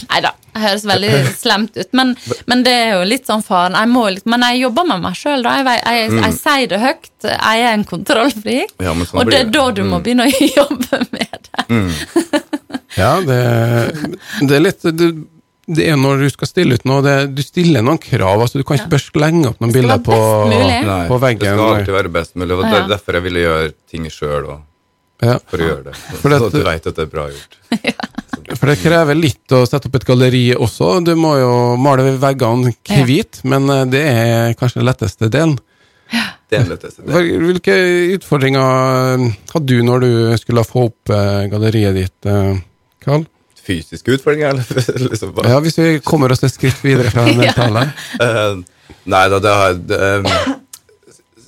Nei 0.10 0.20
da, 0.26 0.32
det 0.54 0.62
høres 0.64 0.86
veldig 0.90 1.12
slemt 1.38 1.78
ut. 1.78 1.90
Men, 1.98 2.16
men 2.52 2.64
det 2.66 2.74
er 2.74 2.92
jo 2.98 3.08
litt 3.08 3.26
sånn 3.30 3.44
faren. 3.46 3.76
Jeg 3.80 3.90
må 3.94 4.06
litt, 4.14 4.26
men 4.30 4.42
jeg 4.48 4.62
jobber 4.66 4.88
med 4.92 5.02
meg 5.06 5.16
sjøl, 5.20 5.44
da. 5.46 5.56
Jeg, 5.60 5.66
jeg, 5.70 5.98
jeg, 6.00 6.22
jeg 6.24 6.38
sier 6.40 6.68
det 6.74 6.80
høyt. 6.84 7.10
Jeg 7.30 7.66
er 7.66 7.74
en 7.74 7.88
kontrollfrik. 7.90 8.76
Ja, 8.84 8.94
sånn 8.94 9.20
og 9.24 9.32
det 9.32 9.40
er 9.44 9.52
da 9.56 9.66
du 9.76 9.84
må 9.90 10.00
begynne 10.06 10.28
å 10.30 10.46
jobbe 10.60 11.04
med 11.12 11.50
det. 11.50 11.68
Ja, 13.00 13.20
det, 13.22 13.36
det 14.50 14.56
er 14.58 14.64
litt 14.64 14.82
det, 14.98 15.08
det 15.70 15.86
er 15.92 15.98
når 16.02 16.24
du 16.26 16.30
skal 16.34 16.50
stille 16.50 16.76
ut 16.80 16.86
noe, 16.90 17.04
det, 17.06 17.14
du 17.38 17.42
stiller 17.46 17.84
noen 17.86 18.00
krav. 18.02 18.42
altså 18.42 18.58
Du 18.60 18.66
kan 18.68 18.80
ikke 18.80 18.90
bare 18.96 19.04
slenge 19.06 19.52
opp 19.52 19.60
noen 19.62 19.72
bilder 19.76 20.00
være 20.02 20.06
på, 20.08 20.18
veggen. 20.50 20.88
Nei, 20.90 21.04
på 21.08 21.20
det 21.22 21.36
skal 21.38 21.62
alltid 21.68 21.94
være 22.00 22.12
best 22.18 22.36
mulig. 22.36 22.58
og 22.58 22.64
Det 22.66 22.72
Ja. 22.74 22.82
er 22.82 22.90
derfor 22.90 23.20
jeg 23.20 23.24
ville 23.30 23.44
gjøre 23.46 23.70
ting 23.94 24.10
sjøl 24.12 24.50
Ja, 25.22 25.38
for 25.52 25.62
å 25.62 25.70
gjøre 25.70 25.84
det. 25.92 25.96
For 26.22 26.30
det- 26.34 26.40
Så 26.42 26.46
at 26.50 26.58
du 26.58 26.64
vet 26.64 26.88
at 26.88 26.96
det 26.96 27.06
er 27.06 27.12
bra 27.14 27.28
gjort. 27.30 27.58
for 28.58 28.72
det 28.72 28.78
krever 28.82 29.18
litt 29.18 29.54
å 29.56 29.64
sette 29.70 29.90
opp 29.90 29.96
et 30.00 30.06
galleri 30.08 30.44
også. 30.56 30.96
Du 31.06 31.12
må 31.20 31.36
jo 31.40 31.52
male 31.82 32.16
veggene 32.22 32.74
hvite, 33.06 33.44
men 33.50 33.70
eh, 33.74 33.84
det 33.92 34.04
er 34.10 34.54
kanskje 34.60 34.82
den 34.82 34.88
letteste 34.90 35.30
delen. 35.34 35.58
Det 36.50 36.58
er 36.58 36.70
letteste. 36.72 37.04
delen. 37.06 37.44
Hvilke 37.46 37.76
utfordringer 38.16 39.28
hadde 39.54 39.68
du 39.70 39.84
når 39.86 40.06
du 40.06 40.12
skulle 40.42 40.64
få 40.66 40.88
opp 40.90 41.14
eh, 41.14 41.44
galleriet 41.52 41.98
ditt, 42.00 42.30
eh, 42.32 42.56
Karl? 43.06 43.28
Fysiske 43.70 44.16
utfordringer, 44.18 44.56
eller 44.56 45.04
liksom 45.12 45.36
bare 45.38 45.52
Ja, 45.54 45.60
hvis 45.62 45.78
vi 45.78 45.92
kommer 46.02 46.34
oss 46.34 46.42
et 46.48 46.56
skritt 46.56 46.80
videre 46.82 47.12
fra 47.14 47.28
den 47.30 47.44
Ja. 47.46 47.54
talen. 47.58 47.94
Eh, 48.20 48.60
Nei 49.10 49.22
da, 49.32 49.38
det 49.42 49.52
har 49.54 49.76
det, 49.90 49.98
um, 50.26 50.58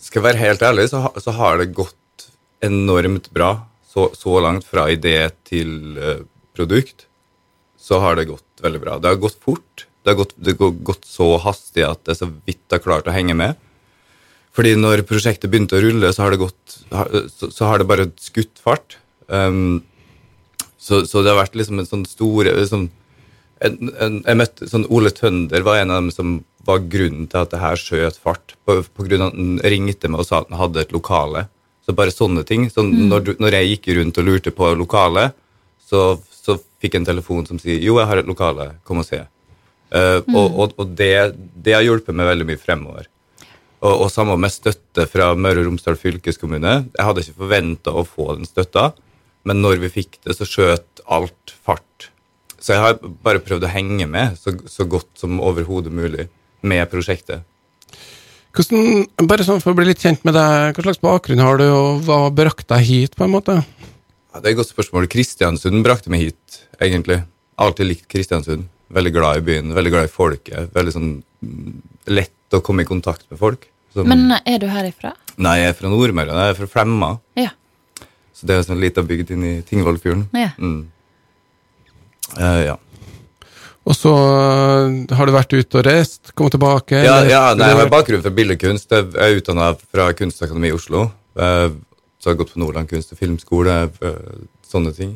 Skal 0.01 0.19
jeg 0.21 0.25
være 0.27 0.39
helt 0.43 0.61
ærlig, 0.65 0.85
så, 0.91 1.01
så 1.21 1.33
har 1.35 1.57
det 1.59 1.71
gått 1.75 2.27
enormt 2.63 3.31
bra 3.33 3.55
så, 3.91 4.05
så 4.15 4.37
langt 4.45 4.63
fra 4.69 4.85
idé 4.93 5.15
til 5.49 5.97
eh, 5.97 6.21
produkt. 6.57 7.07
Så 7.81 7.99
har 8.03 8.17
det 8.17 8.29
gått 8.29 8.63
veldig 8.63 8.81
bra. 8.83 8.99
Det 9.01 9.09
har 9.09 9.21
gått 9.21 9.39
fort. 9.41 9.87
Det 10.01 10.13
har 10.13 10.19
gått, 10.21 10.33
det 10.37 10.55
har 10.59 10.73
gått 10.85 11.05
så 11.05 11.35
hastig 11.41 11.85
at 11.85 12.09
jeg 12.09 12.19
så 12.21 12.29
vidt 12.45 12.73
har 12.73 12.81
klart 12.83 13.09
å 13.09 13.15
henge 13.15 13.37
med. 13.37 13.59
Fordi 14.55 14.73
når 14.75 15.05
prosjektet 15.07 15.51
begynte 15.51 15.77
å 15.77 15.83
rulle, 15.83 16.09
så 16.11 16.25
har 16.25 16.33
det, 16.33 16.41
gått, 16.41 16.79
så, 17.37 17.51
så 17.53 17.69
har 17.69 17.79
det 17.79 17.87
bare 17.87 18.09
skutt 18.19 18.59
fart. 18.59 18.97
Um, 19.31 19.83
så, 20.81 21.05
så 21.07 21.21
det 21.21 21.31
har 21.31 21.39
vært 21.39 21.55
liksom 21.55 21.79
en 21.79 21.87
sånn 21.87 22.07
stor 22.09 22.49
liksom, 22.49 22.89
en, 23.61 23.91
en, 24.01 24.15
jeg 24.25 24.39
møtte, 24.39 24.67
sånn 24.69 24.87
Ole 24.89 25.11
Tønder 25.13 25.63
var 25.65 25.79
en 25.79 25.93
av 25.93 26.01
dem 26.01 26.09
som 26.13 26.33
var 26.65 26.81
grunnen 26.91 27.27
til 27.29 27.43
at 27.43 27.53
det 27.53 27.61
her 27.61 27.79
skjøt 27.79 28.17
fart. 28.21 28.55
På, 28.65 28.79
på 28.83 29.05
grunn 29.05 29.23
av 29.23 29.31
at 29.31 29.37
Han 29.37 29.61
ringte 29.73 30.09
meg 30.09 30.23
og 30.23 30.27
sa 30.27 30.41
at 30.41 30.49
han 30.51 30.59
hadde 30.61 30.83
et 30.83 30.95
lokale. 30.95 31.45
Så 31.85 31.95
bare 31.97 32.13
sånne 32.13 32.43
ting. 32.45 32.67
Så 32.73 32.83
når, 32.85 33.23
du, 33.25 33.31
når 33.41 33.57
jeg 33.57 33.71
gikk 33.71 33.91
rundt 33.97 34.19
og 34.21 34.27
lurte 34.27 34.53
på 34.53 34.73
lokalet, 34.77 35.37
så 35.85 36.19
fikk 36.81 36.97
en 36.99 37.05
telefon 37.07 37.45
som 37.47 37.59
sier 37.61 37.79
'jo, 37.79 37.99
jeg 37.99 38.07
har 38.09 38.17
et 38.17 38.27
lokale, 38.29 38.71
kom 38.83 38.99
og 39.03 39.05
se'. 39.05 39.25
Eh, 39.91 40.21
Og, 40.33 40.59
og, 40.59 40.73
og 40.79 40.95
det, 40.95 41.35
det 41.55 41.73
har 41.73 41.83
hjulpet 41.83 42.15
meg 42.15 42.29
veldig 42.31 42.47
mye 42.47 42.61
fremover. 42.61 43.07
Og, 43.81 44.05
og 44.05 44.11
sammen 44.11 44.39
med 44.39 44.51
støtte 44.53 45.07
fra 45.09 45.33
Møre 45.35 45.59
og 45.59 45.65
Romsdal 45.67 45.97
fylkeskommune. 45.97 46.73
Jeg 46.97 47.05
hadde 47.05 47.21
ikke 47.23 47.41
forventa 47.43 47.91
å 47.91 48.05
få 48.05 48.35
den 48.37 48.45
støtta, 48.45 48.91
men 49.43 49.61
når 49.61 49.79
vi 49.81 49.89
fikk 49.89 50.19
det, 50.23 50.35
så 50.37 50.45
skjøt 50.45 51.01
alt 51.09 51.55
fart. 51.65 52.09
Så 52.61 52.75
jeg 52.75 52.81
har 52.83 52.99
bare 53.25 53.41
prøvd 53.41 53.65
å 53.65 53.71
henge 53.73 54.05
med 54.07 54.37
så, 54.37 54.53
så 54.69 54.85
godt 54.85 55.09
som 55.17 55.39
overhodet 55.41 55.91
mulig 55.91 56.27
med 56.61 56.85
prosjektet. 56.91 57.41
Hvordan, 58.53 59.07
bare 59.25 59.45
sånn 59.47 59.61
For 59.63 59.71
å 59.71 59.77
bli 59.79 59.87
litt 59.87 60.03
kjent 60.03 60.25
med 60.27 60.35
deg, 60.35 60.75
hva 60.75 60.83
slags 60.83 60.99
bakgrunn 61.01 61.39
har 61.41 61.57
du, 61.57 61.65
og 61.71 62.01
hva 62.05 62.29
brakte 62.35 62.67
deg 62.75 62.85
hit? 62.85 63.15
på 63.15 63.23
en 63.25 63.33
måte? 63.33 63.63
Ja, 64.31 64.39
det 64.39 64.47
er 64.47 64.53
et 64.53 64.59
godt 64.61 64.71
spørsmål. 64.71 65.09
Kristiansund 65.11 65.83
brakte 65.83 66.11
meg 66.13 66.23
hit, 66.27 66.61
egentlig. 66.79 67.21
Alltid 67.61 67.89
likt 67.89 68.07
Kristiansund. 68.11 68.69
Veldig 68.91 69.11
glad 69.15 69.39
i 69.39 69.45
byen, 69.47 69.73
veldig 69.75 69.91
glad 69.91 70.07
i 70.07 70.11
folket. 70.11 70.71
Veldig 70.75 70.93
sånn 70.95 71.09
mm, 71.19 71.81
lett 72.11 72.55
å 72.55 72.61
komme 72.63 72.85
i 72.85 72.87
kontakt 72.87 73.27
med 73.31 73.39
folk. 73.39 73.67
Som, 73.91 74.07
Men 74.07 74.31
er 74.39 74.59
du 74.59 74.69
herifra? 74.71 75.13
Nei, 75.41 75.57
jeg 75.61 75.73
er 75.73 75.75
fra 75.75 75.91
Nordmøre. 75.91 76.35
Jeg 76.37 76.53
er 76.53 76.59
fra 76.61 76.69
Flemma. 76.75 77.11
Ja. 77.39 77.51
Så 78.35 78.47
det 78.47 78.55
er 78.55 78.63
en 78.63 78.69
sånn 78.69 78.81
lita 78.83 79.03
bygd 79.03 79.35
inne 79.35 79.57
i 79.57 79.67
Tingvollfjorden. 79.67 80.29
ja. 80.37 80.55
Mm. 80.59 80.81
Uh, 82.31 82.61
ja. 82.63 82.77
Og 83.81 83.95
så 83.97 84.11
øh, 84.13 84.91
har 85.17 85.27
du 85.27 85.33
vært 85.33 85.55
ute 85.57 85.79
og 85.79 85.85
reist, 85.87 86.33
kommet 86.37 86.53
tilbake? 86.53 86.99
Ja, 87.01 87.15
ja, 87.25 87.41
nei, 87.57 87.71
jeg 87.71 87.79
har 87.79 87.89
bakgrunn 87.91 88.21
for 88.23 88.35
billedkunst. 88.37 88.93
Jeg 88.93 89.09
er 89.17 89.39
utdanna 89.39 89.71
fra 89.81 90.05
Kunstakademiet 90.15 90.75
i 90.75 90.77
Oslo. 90.77 91.07
Eh, 91.33 91.73
Så 92.21 92.29
har 92.29 92.35
jeg 92.35 92.43
gått 92.43 92.53
på 92.53 92.61
Nordland 92.61 92.89
kunst- 92.89 93.11
og 93.11 93.17
filmskole, 93.17 93.89
eh, 94.05 94.41
sånne 94.69 94.93
ting. 94.93 95.15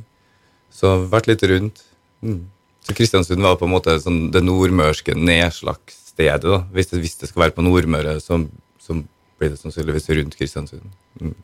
Så 0.74 0.96
vært 1.12 1.30
litt 1.30 1.44
rundt. 1.46 1.84
Mm. 2.26 2.48
Så 2.82 2.94
Kristiansund 2.98 3.41
var 3.46 3.60
på 3.60 3.65
en 3.70 3.74
måte 3.76 3.94
sånn 4.02 4.32
det 4.34 4.41
nordmørske 4.41 5.13
nedslagsstedet. 5.13 6.41
da. 6.41 6.63
Hvis 6.74 6.89
det, 6.89 7.02
hvis 7.04 7.18
det 7.22 7.30
skal 7.30 7.46
være 7.46 7.56
på 7.58 7.65
Nordmøre, 7.65 8.18
så, 8.22 8.41
så 8.82 8.98
blir 9.38 9.54
det 9.54 9.60
sannsynligvis 9.62 10.10
rundt 10.18 10.38
Kristiansund. 10.38 10.89
Mm. 11.22 11.36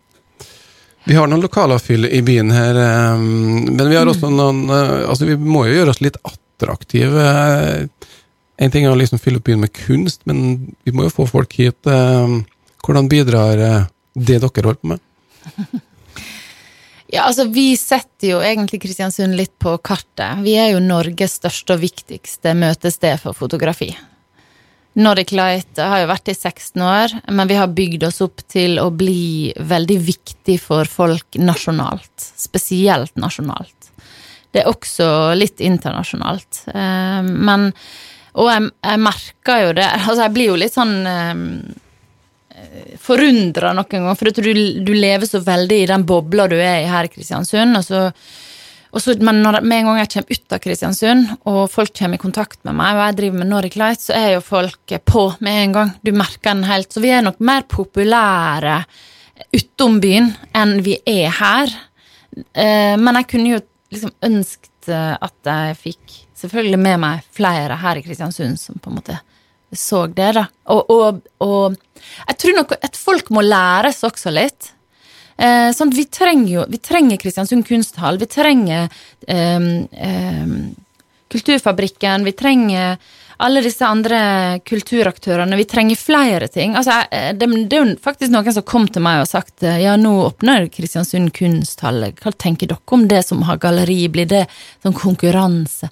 Vi 1.05 1.17
har 1.17 1.29
noen 1.29 1.79
fylle 1.79 2.09
i 2.09 2.21
byen 2.21 2.51
her, 2.51 2.77
eh, 2.77 3.17
men 3.17 3.89
vi 3.89 3.95
har 3.95 4.05
også 4.05 4.29
noen 4.29 4.69
eh, 4.69 5.09
Altså, 5.09 5.25
vi 5.25 5.35
må 5.37 5.65
jo 5.67 5.77
gjøre 5.79 5.93
oss 5.93 6.01
litt 6.01 6.17
attraktive. 6.25 7.87
En 8.57 8.71
ting 8.71 8.85
er 8.85 8.93
å 8.93 8.97
liksom 8.97 9.21
fylle 9.21 9.37
opp 9.37 9.47
byen 9.49 9.61
med 9.61 9.73
kunst, 9.73 10.21
men 10.25 10.73
vi 10.85 10.91
må 10.93 11.07
jo 11.07 11.13
få 11.13 11.29
folk 11.29 11.53
hit. 11.53 11.79
eh, 11.85 12.41
Hvordan 12.81 13.09
bidrar 13.09 13.57
eh, 13.57 13.87
det 14.13 14.41
dere 14.41 14.67
holder 14.67 14.81
på 14.81 14.93
med? 14.93 15.01
Ja, 17.11 17.25
altså 17.27 17.43
Vi 17.51 17.73
setter 17.75 18.29
jo 18.29 18.37
egentlig 18.39 18.79
Kristiansund 18.85 19.35
litt 19.35 19.51
på 19.59 19.73
kartet. 19.83 20.39
Vi 20.45 20.53
er 20.55 20.69
jo 20.71 20.79
Norges 20.79 21.33
største 21.41 21.75
og 21.75 21.81
viktigste 21.83 22.53
møtested 22.55 23.19
for 23.19 23.35
fotografi. 23.35 23.89
Nordic 24.99 25.31
Light 25.35 25.79
har 25.79 26.01
jo 26.01 26.07
vært 26.09 26.31
i 26.31 26.35
16 26.35 26.81
år, 26.83 27.13
men 27.31 27.47
vi 27.47 27.57
har 27.59 27.71
bygd 27.71 28.03
oss 28.07 28.19
opp 28.23 28.43
til 28.51 28.79
å 28.79 28.89
bli 28.91 29.51
veldig 29.55 29.99
viktig 30.07 30.57
for 30.63 30.87
folk 30.87 31.39
nasjonalt. 31.39 32.11
Spesielt 32.15 33.15
nasjonalt. 33.19 33.91
Det 34.51 34.63
er 34.63 34.71
også 34.71 35.31
litt 35.35 35.63
internasjonalt. 35.63 36.65
Eh, 36.73 37.21
Men 37.23 37.71
Og 38.33 38.47
jeg, 38.47 38.71
jeg 38.83 38.99
merker 39.03 39.57
jo 39.65 39.71
det 39.75 39.87
Altså, 40.07 40.21
jeg 40.23 40.33
blir 40.35 40.51
jo 40.51 40.59
litt 40.59 40.75
sånn 40.75 40.93
eh, 41.07 41.41
forundra 43.01 43.73
noen 43.75 43.89
ganger, 43.89 44.15
for 44.17 44.31
du, 44.31 44.53
du 44.85 44.93
lever 44.95 45.27
så 45.27 45.41
veldig 45.43 45.81
i 45.81 45.89
den 45.89 46.05
bobla 46.07 46.47
du 46.51 46.57
er 46.57 46.83
i 46.83 46.89
her 46.89 47.07
i 47.07 47.11
Kristiansund. 47.11 47.75
Og 47.77 47.85
så, 47.85 48.03
så, 49.03 49.15
men 49.19 49.41
når, 49.43 49.59
med 49.65 49.81
en 49.81 49.89
gang 49.89 50.01
jeg 50.01 50.11
kommer 50.15 50.37
ut 50.37 50.55
av 50.55 50.63
Kristiansund, 50.63 51.33
og 51.51 51.61
folk 51.73 51.93
kommer 51.97 52.19
i 52.19 52.23
kontakt 52.23 52.61
med 52.67 52.77
meg, 52.79 52.95
og 52.95 53.03
jeg 53.05 53.17
driver 53.19 53.41
med 53.41 53.51
Nordic 53.51 53.77
Light, 53.81 54.03
så 54.03 54.15
er 54.17 54.35
jo 54.35 54.45
folk 54.45 54.95
på 55.07 55.25
med 55.43 55.63
en 55.65 55.77
gang. 55.77 55.95
Du 56.05 56.13
merker 56.15 56.53
den 56.53 56.67
helt. 56.69 56.91
Så 56.93 57.03
vi 57.03 57.11
er 57.13 57.25
nok 57.25 57.41
mer 57.43 57.67
populære 57.71 58.81
utom 59.57 59.99
byen 60.03 60.31
enn 60.55 60.77
vi 60.85 60.95
er 61.09 61.33
her. 61.41 61.75
Eh, 62.31 62.95
men 62.99 63.19
jeg 63.19 63.31
kunne 63.33 63.55
jo 63.57 63.63
liksom 63.91 64.13
ønsket 64.23 64.67
at 64.91 65.45
jeg 65.45 65.75
fikk 65.77 66.13
selvfølgelig 66.41 66.79
med 66.81 67.01
meg 67.03 67.25
flere 67.35 67.75
her 67.77 67.99
i 67.99 68.01
Kristiansund 68.05 68.57
som 68.57 68.79
på 68.81 68.89
en 68.89 68.97
måte 68.97 69.17
så 69.73 70.05
det, 70.07 70.33
da. 70.35 70.45
Og, 70.73 70.89
og, 70.91 71.21
og 71.45 71.75
jeg 72.27 72.37
tror 72.41 72.55
nok 72.57 72.71
at 72.81 72.95
folk 72.99 73.29
må 73.31 73.41
læres 73.45 74.01
også 74.03 74.33
litt. 74.33 74.71
Eh, 75.41 75.71
sånn, 75.73 75.89
vi 75.95 76.03
trenger 76.11 76.49
jo 76.51 76.63
Vi 76.69 76.77
trenger 76.83 77.17
Kristiansund 77.17 77.65
kunsthall. 77.65 78.19
Vi 78.21 78.27
trenger 78.29 78.89
eh, 79.27 79.67
eh, 80.07 80.55
Kulturfabrikken. 81.31 82.23
Vi 82.27 82.31
trenger 82.35 82.97
alle 83.41 83.61
disse 83.65 83.85
andre 83.87 84.59
kulturaktørene. 84.67 85.55
Vi 85.57 85.65
trenger 85.65 85.95
flere 85.97 86.47
ting. 86.51 86.75
Altså, 86.77 86.99
jeg- 87.09 87.39
det, 87.39 87.47
det 87.71 87.77
er 87.79 87.85
jo 87.85 87.95
faktisk 88.03 88.29
noen 88.31 88.53
som 88.53 88.63
kom 88.67 88.87
til 88.87 89.01
meg 89.01 89.21
og 89.23 89.27
sagt 89.31 89.63
eh, 89.63 89.79
ja, 89.81 89.95
nå 89.97 90.11
åpner 90.27 90.67
Kristiansund 90.69 91.31
kunsthall. 91.33 92.03
Hva 92.21 92.33
tenker 92.37 92.67
dere 92.69 92.83
om 92.91 93.07
det 93.07 93.23
som 93.25 93.41
har 93.47 93.57
galleri? 93.57 94.03
Blir 94.13 94.27
det 94.29 94.43
sånn 94.83 94.93
konkurranse? 94.93 95.89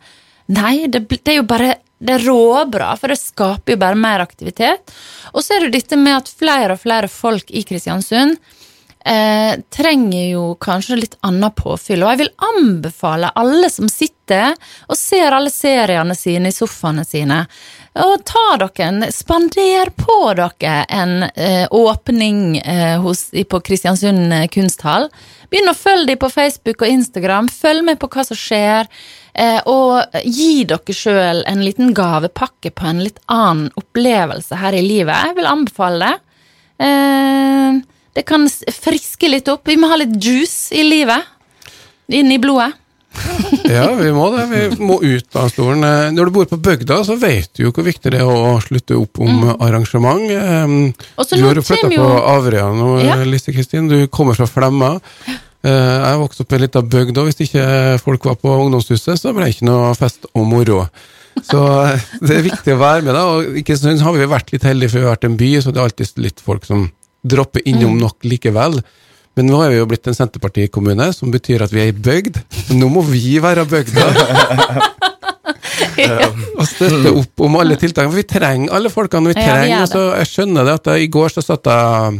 Nei, 0.49 0.87
det, 0.87 1.07
det 1.09 1.31
er 1.33 1.39
jo 1.39 1.47
bare 1.49 1.77
det 1.99 2.15
er 2.15 2.23
råbra, 2.23 2.93
for 2.99 3.11
det 3.11 3.19
skaper 3.19 3.75
jo 3.75 3.81
bare 3.81 3.99
mer 3.99 4.23
aktivitet. 4.23 4.93
Og 5.33 5.43
så 5.43 5.57
er 5.57 5.67
det 5.67 5.79
dette 5.79 5.99
med 5.99 6.21
at 6.21 6.31
flere 6.31 6.75
og 6.75 6.81
flere 6.83 7.11
folk 7.11 7.51
i 7.51 7.65
Kristiansund 7.67 8.37
eh, 9.05 9.59
trenger 9.73 10.29
jo 10.29 10.43
kanskje 10.61 10.99
litt 11.01 11.17
annet 11.27 11.57
påfyll. 11.59 12.05
Og 12.05 12.13
jeg 12.13 12.21
vil 12.23 12.33
anbefale 12.53 13.33
alle 13.39 13.71
som 13.73 13.91
sitter 13.91 14.55
og 14.87 14.97
ser 14.99 15.35
alle 15.35 15.51
seriene 15.51 16.15
sine 16.15 16.53
i 16.53 16.55
sofaene 16.55 17.03
sine, 17.07 17.43
og 17.97 18.21
ta 18.27 18.43
dere 18.61 19.09
Spander 19.11 19.89
på 19.97 20.17
dere 20.37 20.83
en 20.93 21.23
eh, 21.33 21.65
åpning 21.71 22.59
eh, 22.59 22.99
hos, 23.01 23.29
på 23.49 23.61
Kristiansund 23.65 24.33
kunsthall. 24.53 25.09
Begynn 25.49 25.71
å 25.71 25.77
følge 25.77 26.11
dem 26.11 26.21
på 26.21 26.29
Facebook 26.29 26.83
og 26.83 26.93
Instagram. 26.93 27.49
Følg 27.49 27.87
med 27.87 27.99
på 28.01 28.09
hva 28.13 28.25
som 28.27 28.37
skjer. 28.37 28.89
Eh, 29.33 29.59
og 29.69 30.19
gi 30.25 30.65
dere 30.69 30.95
sjøl 30.95 31.43
en 31.49 31.63
liten 31.65 31.93
gavepakke 31.97 32.71
på 32.75 32.89
en 32.89 33.01
litt 33.05 33.21
annen 33.31 33.69
opplevelse 33.79 34.59
her 34.61 34.77
i 34.77 34.83
livet. 34.85 35.15
Jeg 35.29 35.39
vil 35.39 35.49
anbefale 35.49 36.05
det. 36.05 36.17
Eh, 36.85 37.79
det 38.17 38.25
kan 38.29 38.45
friske 38.49 39.29
litt 39.31 39.49
opp. 39.51 39.67
Vi 39.69 39.77
må 39.79 39.89
ha 39.91 39.99
litt 40.01 40.17
juice 40.21 40.73
i 40.75 40.85
livet. 40.85 41.25
Inn 42.09 42.31
i 42.33 42.39
blodet. 42.41 42.73
ja, 43.75 43.87
vi 43.97 44.11
må 44.13 44.29
det. 44.35 44.45
Vi 44.51 44.85
må 44.85 44.99
ut 45.01 45.35
av 45.39 45.49
stolen. 45.51 45.83
Eh, 45.83 46.11
når 46.15 46.29
du 46.29 46.35
bor 46.37 46.47
på 46.49 46.59
bygda, 46.69 47.01
så 47.07 47.17
vet 47.19 47.51
du 47.57 47.65
jo 47.65 47.73
hvor 47.73 47.87
viktig 47.87 48.13
det 48.13 48.21
er 48.21 48.29
å 48.29 48.55
slutte 48.63 48.97
opp 48.99 49.21
om 49.23 49.43
mm. 49.43 49.51
arrangement. 49.57 50.25
Du 50.29 51.45
har 51.45 51.59
jo 51.59 51.65
flytta 51.65 51.91
på 51.93 52.09
Averøya 52.33 52.71
nå, 52.77 52.95
ja. 53.03 53.19
Lise 53.27 53.55
Kristin. 53.55 53.89
Du 53.91 54.07
kommer 54.13 54.37
fra 54.37 54.49
Flemma. 54.49 54.97
Eh, 55.59 55.71
jeg 55.71 56.19
vokste 56.21 56.45
opp 56.45 56.53
i 56.53 56.55
ei 56.55 56.63
lita 56.63 56.83
bygd, 56.85 57.17
og 57.19 57.27
hvis 57.27 57.41
ikke 57.43 57.63
folk 58.03 58.29
var 58.29 58.37
på 58.39 58.53
ungdomshuset, 58.63 59.19
så 59.19 59.33
ble 59.35 59.49
det 59.49 59.57
ikke 59.57 59.67
noe 59.67 59.91
fest 59.97 60.29
og 60.31 60.45
moro. 60.47 60.85
Så 61.45 61.59
eh, 61.83 62.07
det 62.23 62.37
er 62.37 62.47
viktig 62.47 62.75
å 62.75 62.79
være 62.79 63.03
med, 63.03 63.13
da. 63.15 63.25
Og 63.33 63.59
ikke 63.59 63.77
sånn 63.79 63.99
har 64.05 64.15
vi 64.15 64.29
vært 64.31 64.53
litt 64.55 64.67
heldige, 64.67 64.93
for 64.93 65.01
vi 65.01 65.09
har 65.09 65.17
vært 65.17 65.27
en 65.27 65.37
by, 65.39 65.51
så 65.59 65.73
det 65.73 65.81
er 65.81 65.89
alltid 65.89 66.23
litt 66.23 66.43
folk 66.43 66.67
som 66.67 66.87
dropper 67.27 67.65
innom 67.67 67.97
mm. 67.97 68.01
nok 68.05 68.29
likevel. 68.31 68.79
Men 69.39 69.47
nå 69.47 69.61
er 69.63 69.69
vi 69.71 69.77
jo 69.77 69.85
blitt 69.87 70.07
en 70.11 70.15
Senterpartikommune, 70.17 71.05
som 71.15 71.31
betyr 71.31 71.61
at 71.63 71.71
vi 71.71 71.79
er 71.79 71.93
i 71.93 71.95
bygd. 71.95 72.41
Nå 72.75 72.89
må 72.91 72.99
vi 73.07 73.37
være 73.39 73.63
bygda! 73.71 74.07
og 76.59 76.65
støtte 76.67 77.13
opp 77.21 77.43
om 77.47 77.53
alle 77.61 77.77
tiltakene. 77.79 78.11
For 78.11 78.19
vi 78.19 78.25
trenger 78.27 78.73
alle 78.75 78.91
folkene 78.91 79.31
vi 79.31 79.37
trenger. 79.37 79.71
Ja, 79.71 79.85
vi 79.87 80.01
jeg 80.19 80.29
skjønner 80.33 80.67
det 80.67 80.73
at 80.81 80.89
jeg, 80.91 81.05
i 81.05 81.11
går 81.13 81.31
så 81.31 81.43
satt 81.45 81.69
jeg 81.71 82.17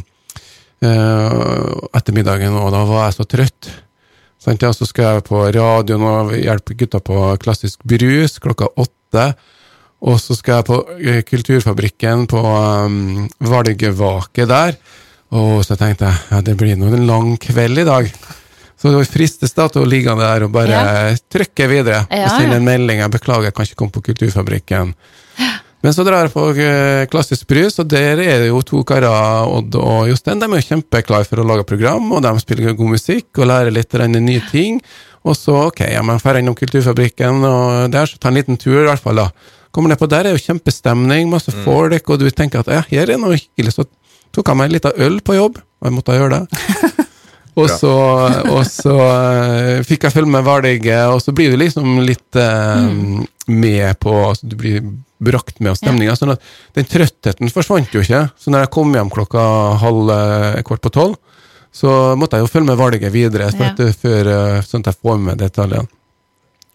uh, 0.88 1.90
ettermiddagen, 2.00 2.56
og 2.56 2.72
da 2.72 2.86
var 2.88 3.10
jeg 3.10 3.18
så 3.18 3.28
trøtt. 3.36 3.70
Sant? 4.40 4.64
Ja, 4.64 4.72
så 4.72 4.88
skal 4.88 5.18
jeg 5.18 5.26
på 5.28 5.42
radioen 5.44 6.08
og 6.08 6.32
hjelpe 6.38 6.78
gutta 6.80 7.04
på 7.04 7.20
klassisk 7.44 7.84
brus 7.84 8.40
klokka 8.40 8.72
åtte. 8.80 9.28
Og 10.08 10.24
så 10.24 10.40
skal 10.40 10.62
jeg 10.62 10.70
på 10.72 10.80
eh, 11.04 11.20
Kulturfabrikken 11.28 12.32
på 12.32 12.40
um, 12.40 13.28
valgvake 13.44 14.48
der. 14.48 14.80
Og 15.38 15.62
så 15.66 15.78
tenkte 15.78 16.10
jeg 16.10 16.30
ja, 16.32 16.42
det 16.46 16.56
blir 16.58 16.78
nå 16.80 16.90
en 16.90 17.08
lang 17.10 17.34
kveld 17.42 17.84
i 17.84 17.88
dag. 17.88 18.10
Så 18.80 18.94
det 18.94 19.10
fristes 19.12 19.52
da 19.54 19.68
til 19.68 19.84
å 19.84 19.90
ligge 19.90 20.14
der 20.16 20.46
og 20.46 20.54
bare 20.56 20.76
ja. 20.76 21.16
trykke 21.32 21.68
videre. 21.68 22.06
Ja, 22.16 22.30
Sende 22.32 22.58
en 22.62 22.68
melding. 22.68 23.02
Jeg 23.04 23.12
beklager, 23.12 23.50
jeg 23.50 23.58
kan 23.58 23.68
ikke 23.68 23.80
komme 23.82 23.96
på 23.98 24.06
Kulturfabrikken. 24.08 24.94
Men 25.84 25.96
så 25.96 26.04
drar 26.04 26.26
jeg 26.26 26.34
på 26.34 26.46
eh, 26.60 27.06
Klassisk 27.12 27.48
brus, 27.48 27.78
og 27.80 27.88
der 27.92 28.20
er 28.20 28.42
det 28.42 28.50
jo 28.50 28.60
to 28.68 28.82
karer, 28.88 29.48
Odd 29.48 29.78
og 29.80 30.10
Jostein. 30.10 30.42
De 30.42 30.48
er 30.48 30.60
jo 30.60 30.68
kjempeklare 30.74 31.28
for 31.28 31.40
å 31.40 31.48
lage 31.48 31.68
program, 31.68 32.10
og 32.16 32.24
de 32.24 32.34
spiller 32.44 32.76
god 32.76 32.96
musikk 32.96 33.40
og 33.40 33.48
lærer 33.52 33.76
litt 33.76 33.96
nye 34.16 34.44
ting. 34.52 34.82
Og 35.28 35.36
så, 35.36 35.56
ok, 35.70 35.86
ja, 35.92 36.02
men 36.04 36.20
drar 36.20 36.40
innom 36.40 36.56
Kulturfabrikken, 36.56 37.44
og 37.48 37.94
der 37.96 38.12
så 38.12 38.20
tar 38.20 38.32
en 38.32 38.40
liten 38.40 38.60
tur, 38.60 38.82
i 38.82 38.90
hvert 38.90 39.04
fall. 39.04 39.24
da. 39.24 39.30
Kommer 39.76 39.92
ned 39.92 40.00
på 40.02 40.10
der, 40.10 40.28
er 40.28 40.36
jo 40.36 40.44
kjempestemning, 40.44 41.30
masse 41.32 41.52
mm. 41.54 41.64
folk, 41.68 42.12
og 42.12 42.24
du 42.24 42.30
tenker 42.32 42.64
at 42.64 42.72
ja, 42.74 42.84
her 42.90 43.12
er 43.12 43.20
noe 43.22 43.38
hyggelig. 43.38 43.76
Så 43.76 43.88
tok 44.36 44.52
jeg 44.52 44.60
meg 44.60 44.70
en 44.70 44.76
liten 44.78 45.04
øl 45.06 45.20
på 45.26 45.38
jobb, 45.38 45.60
og 45.60 45.90
jeg 45.90 45.96
måtte 45.96 46.18
gjøre 46.18 46.40
det. 46.40 47.06
Og 47.60 47.68
så, 47.68 47.92
og 48.48 48.62
så 48.68 48.96
uh, 48.96 49.82
fikk 49.84 50.06
jeg 50.08 50.16
følge 50.16 50.32
med 50.32 50.46
Hvalige, 50.46 51.00
og 51.12 51.22
så 51.24 51.34
blir 51.36 51.52
du 51.52 51.60
liksom 51.60 52.00
litt 52.08 52.38
uh, 52.40 52.86
mm. 52.88 53.26
med 53.52 54.00
på 54.00 54.14
altså 54.30 54.48
Du 54.48 54.56
blir 54.60 54.86
brakt 55.20 55.58
med 55.60 55.74
av 55.74 55.80
stemninga. 55.80 56.16
Sånn 56.16 56.32
at 56.36 56.46
den 56.78 56.88
trøttheten 56.88 57.52
forsvant 57.52 57.92
jo 57.92 58.04
ikke. 58.06 58.22
Så 58.40 58.54
når 58.54 58.64
jeg 58.64 58.74
kom 58.78 58.94
hjem 58.96 59.12
klokka 59.12 59.44
halv 59.82 60.14
uh, 60.14 60.62
kvart 60.68 60.86
på 60.86 60.94
tolv, 60.96 61.18
så 61.76 62.16
måtte 62.18 62.38
jeg 62.38 62.48
jo 62.48 62.52
følge 62.54 62.72
med 62.72 62.80
Hvalige 62.80 63.12
videre, 63.14 63.50
ja. 63.52 63.90
før, 64.00 64.30
sånn 64.66 64.86
at 64.86 64.94
jeg 64.94 65.02
får 65.04 65.20
med 65.22 65.42
detaljene. 65.44 65.90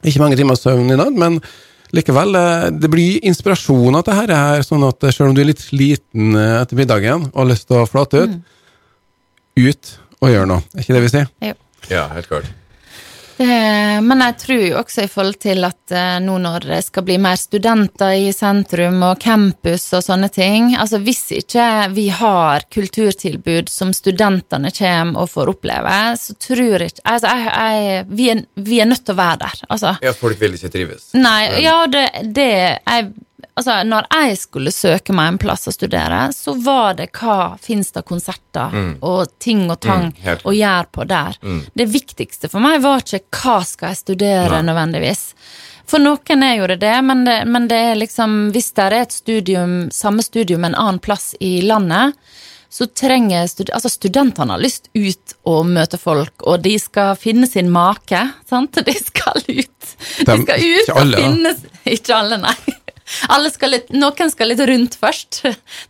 Ikke 0.04 0.20
mange 0.20 0.36
timer 0.38 0.58
søvn 0.60 0.92
i 0.92 0.98
natt, 1.00 1.16
men 1.16 1.40
likevel, 1.94 2.36
det 2.80 2.90
blir 2.92 3.24
inspirasjon 3.28 3.94
av 3.94 4.02
dette 4.02 4.16
her, 4.18 4.64
sånn 4.66 4.84
at 4.88 5.06
selv 5.10 5.30
om 5.30 5.36
du 5.36 5.42
er 5.44 5.50
litt 5.52 5.62
sliten 5.62 6.34
etter 6.36 6.78
middagen 6.78 7.28
og 7.30 7.40
har 7.42 7.50
lyst 7.52 7.68
til 7.70 7.80
å 7.82 7.88
flate 7.88 8.24
ut, 8.24 8.34
mm. 8.34 9.64
ut 9.64 9.94
og 10.20 10.32
gjøre 10.32 10.50
noe. 10.50 10.66
Er 10.74 10.84
ikke 10.84 10.96
det 10.96 11.06
vi 11.06 11.14
sier? 11.14 11.32
Jo. 11.44 11.56
Ja, 11.92 12.06
helt 12.14 12.30
klart. 12.30 12.50
Det, 13.36 14.00
men 14.06 14.22
jeg 14.22 14.36
tror 14.38 14.60
jo 14.62 14.78
også 14.78 15.04
i 15.04 15.10
forhold 15.10 15.38
til 15.42 15.66
at 15.66 15.94
uh, 15.94 16.18
nå 16.22 16.36
når 16.42 16.68
det 16.68 16.80
skal 16.86 17.06
bli 17.06 17.16
mer 17.22 17.38
studenter 17.40 18.14
i 18.14 18.28
sentrum 18.34 19.00
og 19.08 19.18
campus 19.22 19.88
og 19.96 20.04
sånne 20.06 20.28
ting 20.30 20.74
Altså 20.78 21.00
hvis 21.02 21.24
ikke 21.40 21.66
vi 21.94 22.06
har 22.14 22.66
kulturtilbud 22.72 23.72
som 23.72 23.90
studentene 23.96 24.70
kommer 24.74 25.24
og 25.24 25.32
får 25.32 25.50
oppleve, 25.54 25.98
så 26.20 26.36
tror 26.38 26.62
jeg 26.84 26.94
ikke 26.94 27.06
altså, 27.10 27.34
jeg, 27.34 27.50
jeg, 27.50 28.06
vi, 28.08 28.30
er, 28.30 28.44
vi, 28.54 28.80
er, 28.80 28.90
nødt 28.90 29.04
til 29.04 29.16
å 29.16 29.18
være 29.18 29.40
der, 29.44 29.62
altså. 29.68 29.94
Ja, 30.04 30.14
folk 30.16 30.40
vil 30.40 30.56
ikke 30.56 30.70
trives. 30.72 31.10
Nei, 31.18 31.40
ja, 31.64 31.76
det, 31.90 32.06
det 32.36 32.50
jeg 32.54 33.10
Altså, 33.54 33.76
når 33.86 34.06
jeg 34.10 34.38
skulle 34.38 34.72
søke 34.74 35.14
meg 35.14 35.28
en 35.30 35.36
plass 35.38 35.68
å 35.70 35.72
studere, 35.74 36.26
så 36.34 36.56
var 36.58 36.96
det 36.98 37.12
hva 37.14 37.54
fins 37.62 37.92
det 37.94 38.02
konserter 38.06 38.74
mm. 38.74 38.88
og 39.06 39.36
ting 39.38 39.68
og 39.70 39.78
tang 39.84 40.08
mm, 40.10 40.42
å 40.42 40.54
gjøre 40.56 40.90
på 40.90 41.06
der. 41.06 41.38
Mm. 41.38 41.60
Det 41.70 41.86
viktigste 41.92 42.50
for 42.50 42.64
meg 42.64 42.80
var 42.82 43.04
ikke 43.04 43.22
hva 43.44 43.60
skal 43.66 43.94
jeg 43.94 44.00
studere, 44.00 44.56
Nei. 44.56 44.64
nødvendigvis. 44.66 45.22
For 45.86 46.02
noen 46.02 46.42
er 46.42 46.56
jo 46.58 46.66
det 46.72 46.80
det, 46.82 46.96
men 47.06 47.22
det, 47.28 47.36
men 47.46 47.68
det 47.68 47.78
er 47.90 47.98
liksom 48.00 48.48
Hvis 48.54 48.70
det 48.72 48.86
er 48.86 48.94
et 49.02 49.12
studium, 49.12 49.74
samme 49.92 50.24
studium 50.24 50.64
en 50.64 50.74
annen 50.74 50.98
plass 50.98 51.34
i 51.44 51.58
landet, 51.62 52.16
så 52.74 52.88
trenger 52.90 53.46
stud 53.46 53.70
altså 53.70 53.92
studentene 53.92 54.56
har 54.56 54.62
lyst 54.64 54.88
ut 54.96 55.36
og 55.46 55.68
møte 55.70 56.00
folk, 56.00 56.42
og 56.42 56.64
de 56.64 56.74
skal 56.82 57.14
finne 57.20 57.46
sin 57.46 57.70
make. 57.70 58.18
Sant? 58.50 58.82
De 58.82 58.96
skal 58.98 59.44
ut. 59.46 59.92
De 60.26 60.40
skal 60.42 60.64
ut 60.64 60.96
og 60.96 61.14
finne 61.14 61.54
Ikke 61.94 62.18
alle, 62.18 62.40
nei. 62.42 62.56
Skal 63.04 63.74
litt, 63.74 63.90
noen 63.92 64.30
skal 64.32 64.50
litt 64.50 64.62
rundt 64.64 64.96
først. 65.00 65.42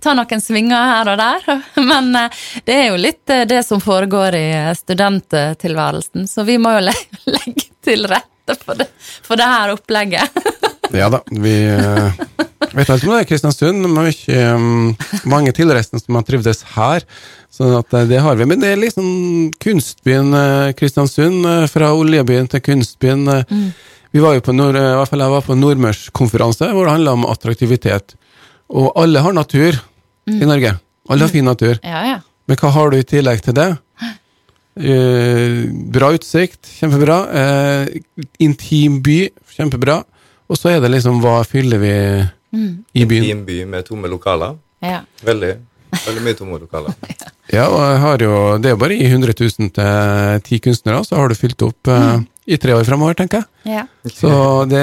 Ta 0.02 0.14
noen 0.16 0.42
svinger 0.42 0.90
her 0.90 1.12
og 1.12 1.20
der. 1.20 1.62
Men 1.78 2.10
eh, 2.18 2.44
det 2.66 2.76
er 2.76 2.86
jo 2.90 3.00
litt 3.00 3.30
eh, 3.30 3.46
det 3.48 3.62
som 3.66 3.82
foregår 3.82 4.36
i 4.38 4.46
studenttilværelsen, 4.78 6.28
så 6.30 6.46
vi 6.46 6.58
må 6.58 6.74
jo 6.76 6.84
legge 7.36 7.68
til 7.84 8.08
rette 8.10 8.58
for 8.60 8.78
det, 8.78 8.90
for 9.24 9.40
det 9.40 9.50
her 9.56 9.74
opplegget. 9.76 10.44
Ja 10.94 11.08
da, 11.10 11.18
vi 11.26 11.50
vet 11.64 12.90
alt 12.92 13.02
om 13.02 13.14
det. 13.16 13.24
Kristiansund 13.26 13.88
men 13.88 14.10
ikke 14.12 14.36
um, 14.54 14.92
mange 15.26 15.50
tilreisende 15.56 15.98
som 15.98 16.14
har 16.14 16.26
trivdes 16.28 16.60
her. 16.76 17.02
Så 17.50 17.80
det 17.90 18.20
har 18.22 18.38
vi. 18.38 18.46
Men 18.46 18.62
det 18.62 18.70
er 18.70 18.78
liksom 18.78 19.08
kunstbyen 19.64 20.30
Kristiansund, 20.78 21.48
fra 21.72 21.90
oljebyen 21.96 22.46
til 22.52 22.62
kunstbyen. 22.68 23.26
Mm. 23.48 23.66
Vi 24.14 24.20
var 24.22 24.36
jo 24.36 24.42
på 24.46 24.52
Nord, 24.54 24.76
i 24.78 24.82
hvert 24.94 25.10
fall 25.10 25.24
jeg 25.24 25.32
var 25.32 25.42
på 25.42 25.54
Nordmørskonferanse, 25.58 26.68
hvor 26.70 26.86
det 26.86 26.92
handla 26.92 27.16
om 27.16 27.24
attraktivitet. 27.26 28.14
Og 28.70 28.92
alle 29.00 29.18
har 29.24 29.34
natur 29.34 29.74
mm. 29.74 30.36
i 30.36 30.46
Norge. 30.46 30.70
Alle 31.10 31.26
har 31.26 31.32
fin 31.32 31.48
natur. 31.48 31.80
Ja, 31.82 32.02
ja. 32.06 32.20
Men 32.46 32.60
hva 32.60 32.68
har 32.76 32.92
du 32.92 32.98
i 33.00 33.06
tillegg 33.10 33.40
til 33.42 33.56
det? 33.58 33.72
Eh, 34.78 35.64
bra 35.96 36.12
utsikt, 36.14 36.70
kjempebra. 36.76 37.16
Eh, 37.40 38.28
intim 38.46 39.00
by, 39.02 39.16
kjempebra. 39.56 39.96
Og 40.46 40.60
så 40.60 40.76
er 40.76 40.84
det 40.84 40.92
liksom 40.92 41.18
hva 41.24 41.40
fyller 41.48 41.82
vi 41.82 41.94
mm. 42.54 42.68
i 42.94 43.06
byen? 43.10 43.26
Intim 43.32 43.40
by 43.48 43.56
med 43.72 43.88
tomme 43.88 44.10
lokaler. 44.12 44.54
Ja. 44.84 45.00
Veldig. 45.26 45.56
Veldig 46.04 46.22
mye 46.22 46.38
tomme 46.38 46.60
lokaler. 46.62 46.94
ja, 47.56 47.66
og 47.66 47.82
jeg 47.82 47.98
har 48.06 48.24
jo, 48.28 48.38
det 48.62 48.70
er 48.70 48.76
jo 48.76 48.80
bare 48.84 48.94
i 48.94 49.10
100 49.10 49.34
000 49.42 49.74
til 49.74 50.46
ti 50.46 50.60
kunstnere, 50.62 51.02
så 51.02 51.18
har 51.18 51.34
du 51.34 51.36
fylt 51.40 51.66
opp 51.66 51.90
eh, 51.90 52.06
mm 52.14 52.30
i 52.44 52.58
tre 52.60 52.74
år 52.76 52.84
fremover, 52.84 53.16
tenker 53.18 53.40
jeg. 53.40 53.74
Ja. 53.76 53.84
Så 54.12 54.30
det, 54.68 54.82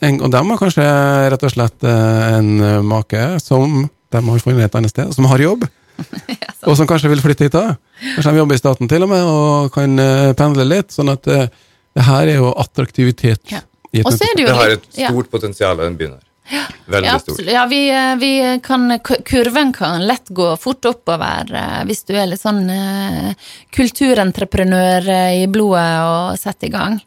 en, 0.00 0.20
og 0.24 0.30
dem 0.32 0.52
har 0.52 0.60
kanskje 0.60 0.86
rett 1.32 1.44
og 1.44 1.52
slett 1.52 1.84
eh, 1.84 2.28
en 2.38 2.52
eh, 2.64 2.84
make 2.84 3.24
som 3.42 3.82
de 3.84 4.22
har 4.30 4.40
funnet 4.40 4.64
et 4.64 4.78
annet 4.78 4.92
sted, 4.94 5.12
som 5.12 5.28
har 5.28 5.42
jobb. 5.42 5.66
ja, 6.32 6.52
og 6.68 6.76
som 6.78 6.88
kanskje 6.88 7.10
vil 7.12 7.22
flytte 7.24 7.48
hit 7.48 7.56
da. 7.56 7.76
Kanskje 8.14 8.32
de 8.32 8.40
jobber 8.42 8.56
i 8.56 8.62
staten 8.62 8.90
til 8.90 9.04
og 9.04 9.10
med, 9.12 9.24
og 9.28 9.72
kan 9.74 9.96
uh, 10.00 10.32
pendle 10.36 10.64
litt. 10.68 10.92
Sånn 10.92 11.08
at 11.12 11.24
det 11.24 12.04
her 12.04 12.28
er 12.28 12.38
jo 12.38 12.52
attraktivitet. 12.52 13.42
Ja. 13.52 13.62
Og 14.04 14.12
så 14.12 14.28
er 14.28 14.36
det, 14.36 14.44
jo 14.44 14.48
det 14.50 14.56
har 14.58 14.74
et 14.76 14.88
stort 14.92 15.30
potensial, 15.32 15.80
den 15.80 15.96
byen 15.96 16.16
her. 16.18 16.24
Ja, 16.50 16.62
Veldig 16.86 17.08
ja, 17.08 17.18
stort. 17.18 17.40
Ja, 17.50 17.64
vi, 17.66 17.80
vi, 18.20 18.60
kan, 18.62 18.98
kurven 19.26 19.72
kan 19.74 20.04
lett 20.06 20.28
gå 20.30 20.52
fort 20.62 20.84
oppover 20.86 21.50
hvis 21.88 22.04
du 22.06 22.12
er 22.14 22.28
litt 22.30 22.42
sånn 22.42 22.62
uh, 22.70 23.32
kulturentreprenør 23.74 25.08
i 25.42 25.46
blodet 25.50 25.88
og 26.06 26.38
setter 26.38 26.68
i 26.70 26.74
gang. 26.76 27.00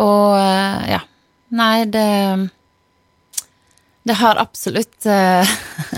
Og 0.00 0.38
ja. 0.88 1.02
Nei, 1.50 1.84
det 1.90 2.48
Det 4.02 4.14
har 4.16 4.36
absolutt 4.40 5.06
eh, 5.06 5.50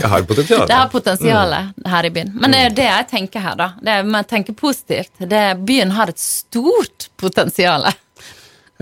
har 0.02 0.22
potensial. 0.30 0.66
Det 0.66 0.74
har 0.74 0.88
potensialet 0.90 1.86
her 1.86 2.04
i 2.04 2.10
byen. 2.10 2.32
Men 2.34 2.50
det 2.56 2.62
er 2.66 2.74
det 2.76 2.86
jeg 2.88 3.06
tenker 3.12 3.44
her, 3.44 3.54
da. 3.60 3.68
Det 3.78 3.92
er, 3.94 4.08
jeg 4.16 4.26
tenker 4.32 4.56
positivt. 4.58 5.12
Det, 5.20 5.42
byen 5.62 5.94
har 5.94 6.10
et 6.10 6.18
stort 6.18 7.06
potensial. 7.16 7.86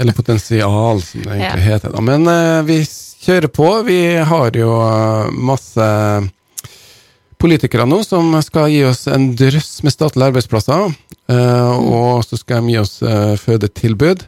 Eller 0.00 0.16
potensial, 0.16 1.02
som 1.04 1.22
det 1.26 1.36
egentlig 1.36 1.66
Ja. 1.66 1.74
heter. 1.74 2.00
Men 2.00 2.26
eh, 2.32 2.62
vi 2.70 2.78
kjører 3.20 3.52
på. 3.52 3.68
Vi 3.86 4.00
har 4.16 4.56
jo 4.56 4.74
eh, 4.84 5.30
masse 5.32 5.86
politikere 7.40 7.86
nå 7.88 8.02
som 8.04 8.34
skal 8.44 8.68
gi 8.72 8.82
oss 8.88 9.06
en 9.08 9.30
drøss 9.36 9.80
med 9.84 9.94
statlige 9.94 10.32
arbeidsplasser. 10.32 10.92
eh, 11.32 11.72
og 11.78 12.24
så 12.26 12.40
skal 12.40 12.64
de 12.64 12.74
gi 12.74 12.80
oss 12.80 13.00
eh, 13.02 13.34
fødetilbud, 13.40 14.24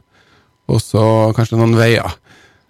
og 0.72 0.82
så 0.82 1.04
kanskje 1.36 1.60
noen 1.60 1.78
veier. 1.78 2.18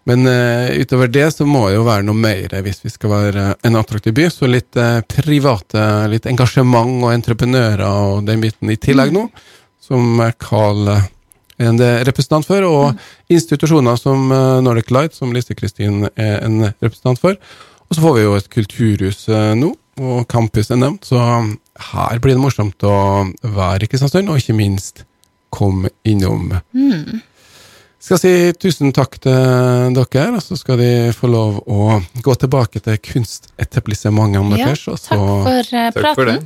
Men 0.02 0.26
utover 0.26 1.06
det 1.06 1.28
så 1.30 1.44
må 1.46 1.68
det 1.68 1.76
jo 1.76 1.84
være 1.86 2.02
noe 2.02 2.18
mer 2.18 2.56
hvis 2.66 2.80
vi 2.82 2.90
skal 2.90 3.12
være 3.12 3.44
en 3.62 3.76
attraktiv 3.78 4.16
by. 4.16 4.24
Så 4.34 4.48
litt 4.50 4.74
private, 5.06 5.84
litt 6.10 6.26
engasjement 6.26 7.04
og 7.04 7.12
entreprenører 7.12 7.84
og 7.86 8.24
den 8.26 8.42
biten 8.42 8.72
i 8.74 8.80
tillegg 8.82 9.14
nå, 9.14 9.28
som 9.78 10.18
Carl 10.42 10.90
en 11.58 11.80
eh, 11.80 12.00
representant 12.08 12.46
for, 12.46 12.64
og 12.64 13.02
institusjoner 13.32 13.96
som 14.00 14.30
eh, 14.32 14.60
Nordic 14.64 14.90
Light, 14.94 15.14
som 15.14 15.32
Lise 15.34 15.54
Kristin 15.58 16.06
er 16.16 16.40
en 16.46 16.72
representant 16.80 17.20
for. 17.20 17.36
Og 17.88 17.96
så 17.96 18.00
får 18.00 18.14
vi 18.16 18.22
jo 18.24 18.36
et 18.38 18.50
kulturhus 18.52 19.26
eh, 19.28 19.52
nå, 19.58 19.72
og 20.00 20.22
campus 20.32 20.70
er 20.72 20.80
nevnt, 20.80 21.04
så 21.04 21.20
her 21.92 22.20
blir 22.24 22.34
det 22.38 22.40
morsomt 22.42 22.80
å 22.88 22.94
være 23.44 23.84
i 23.84 23.90
Kristiansund, 23.92 24.30
og 24.32 24.40
ikke 24.40 24.56
minst 24.56 25.04
komme 25.52 25.90
innom. 26.08 26.48
Skal 28.02 28.18
si 28.18 28.30
tusen 28.58 28.90
takk 28.96 29.18
til 29.22 29.92
dere, 29.94 30.24
og 30.34 30.40
så 30.42 30.56
skal 30.58 30.80
de 30.80 30.88
få 31.14 31.28
lov 31.30 31.60
å 31.70 32.00
gå 32.24 32.34
tilbake 32.40 32.80
til 32.82 32.96
kunstetablissementene 32.98 34.58
Ja, 34.58 34.72
deres. 34.72 34.88
og 34.88 34.98
så- 34.98 35.12
takk 35.12 35.20
for 35.20 35.68
praten. 35.68 36.02
Takk 36.02 36.14
for 36.16 36.24
det. 36.32 36.38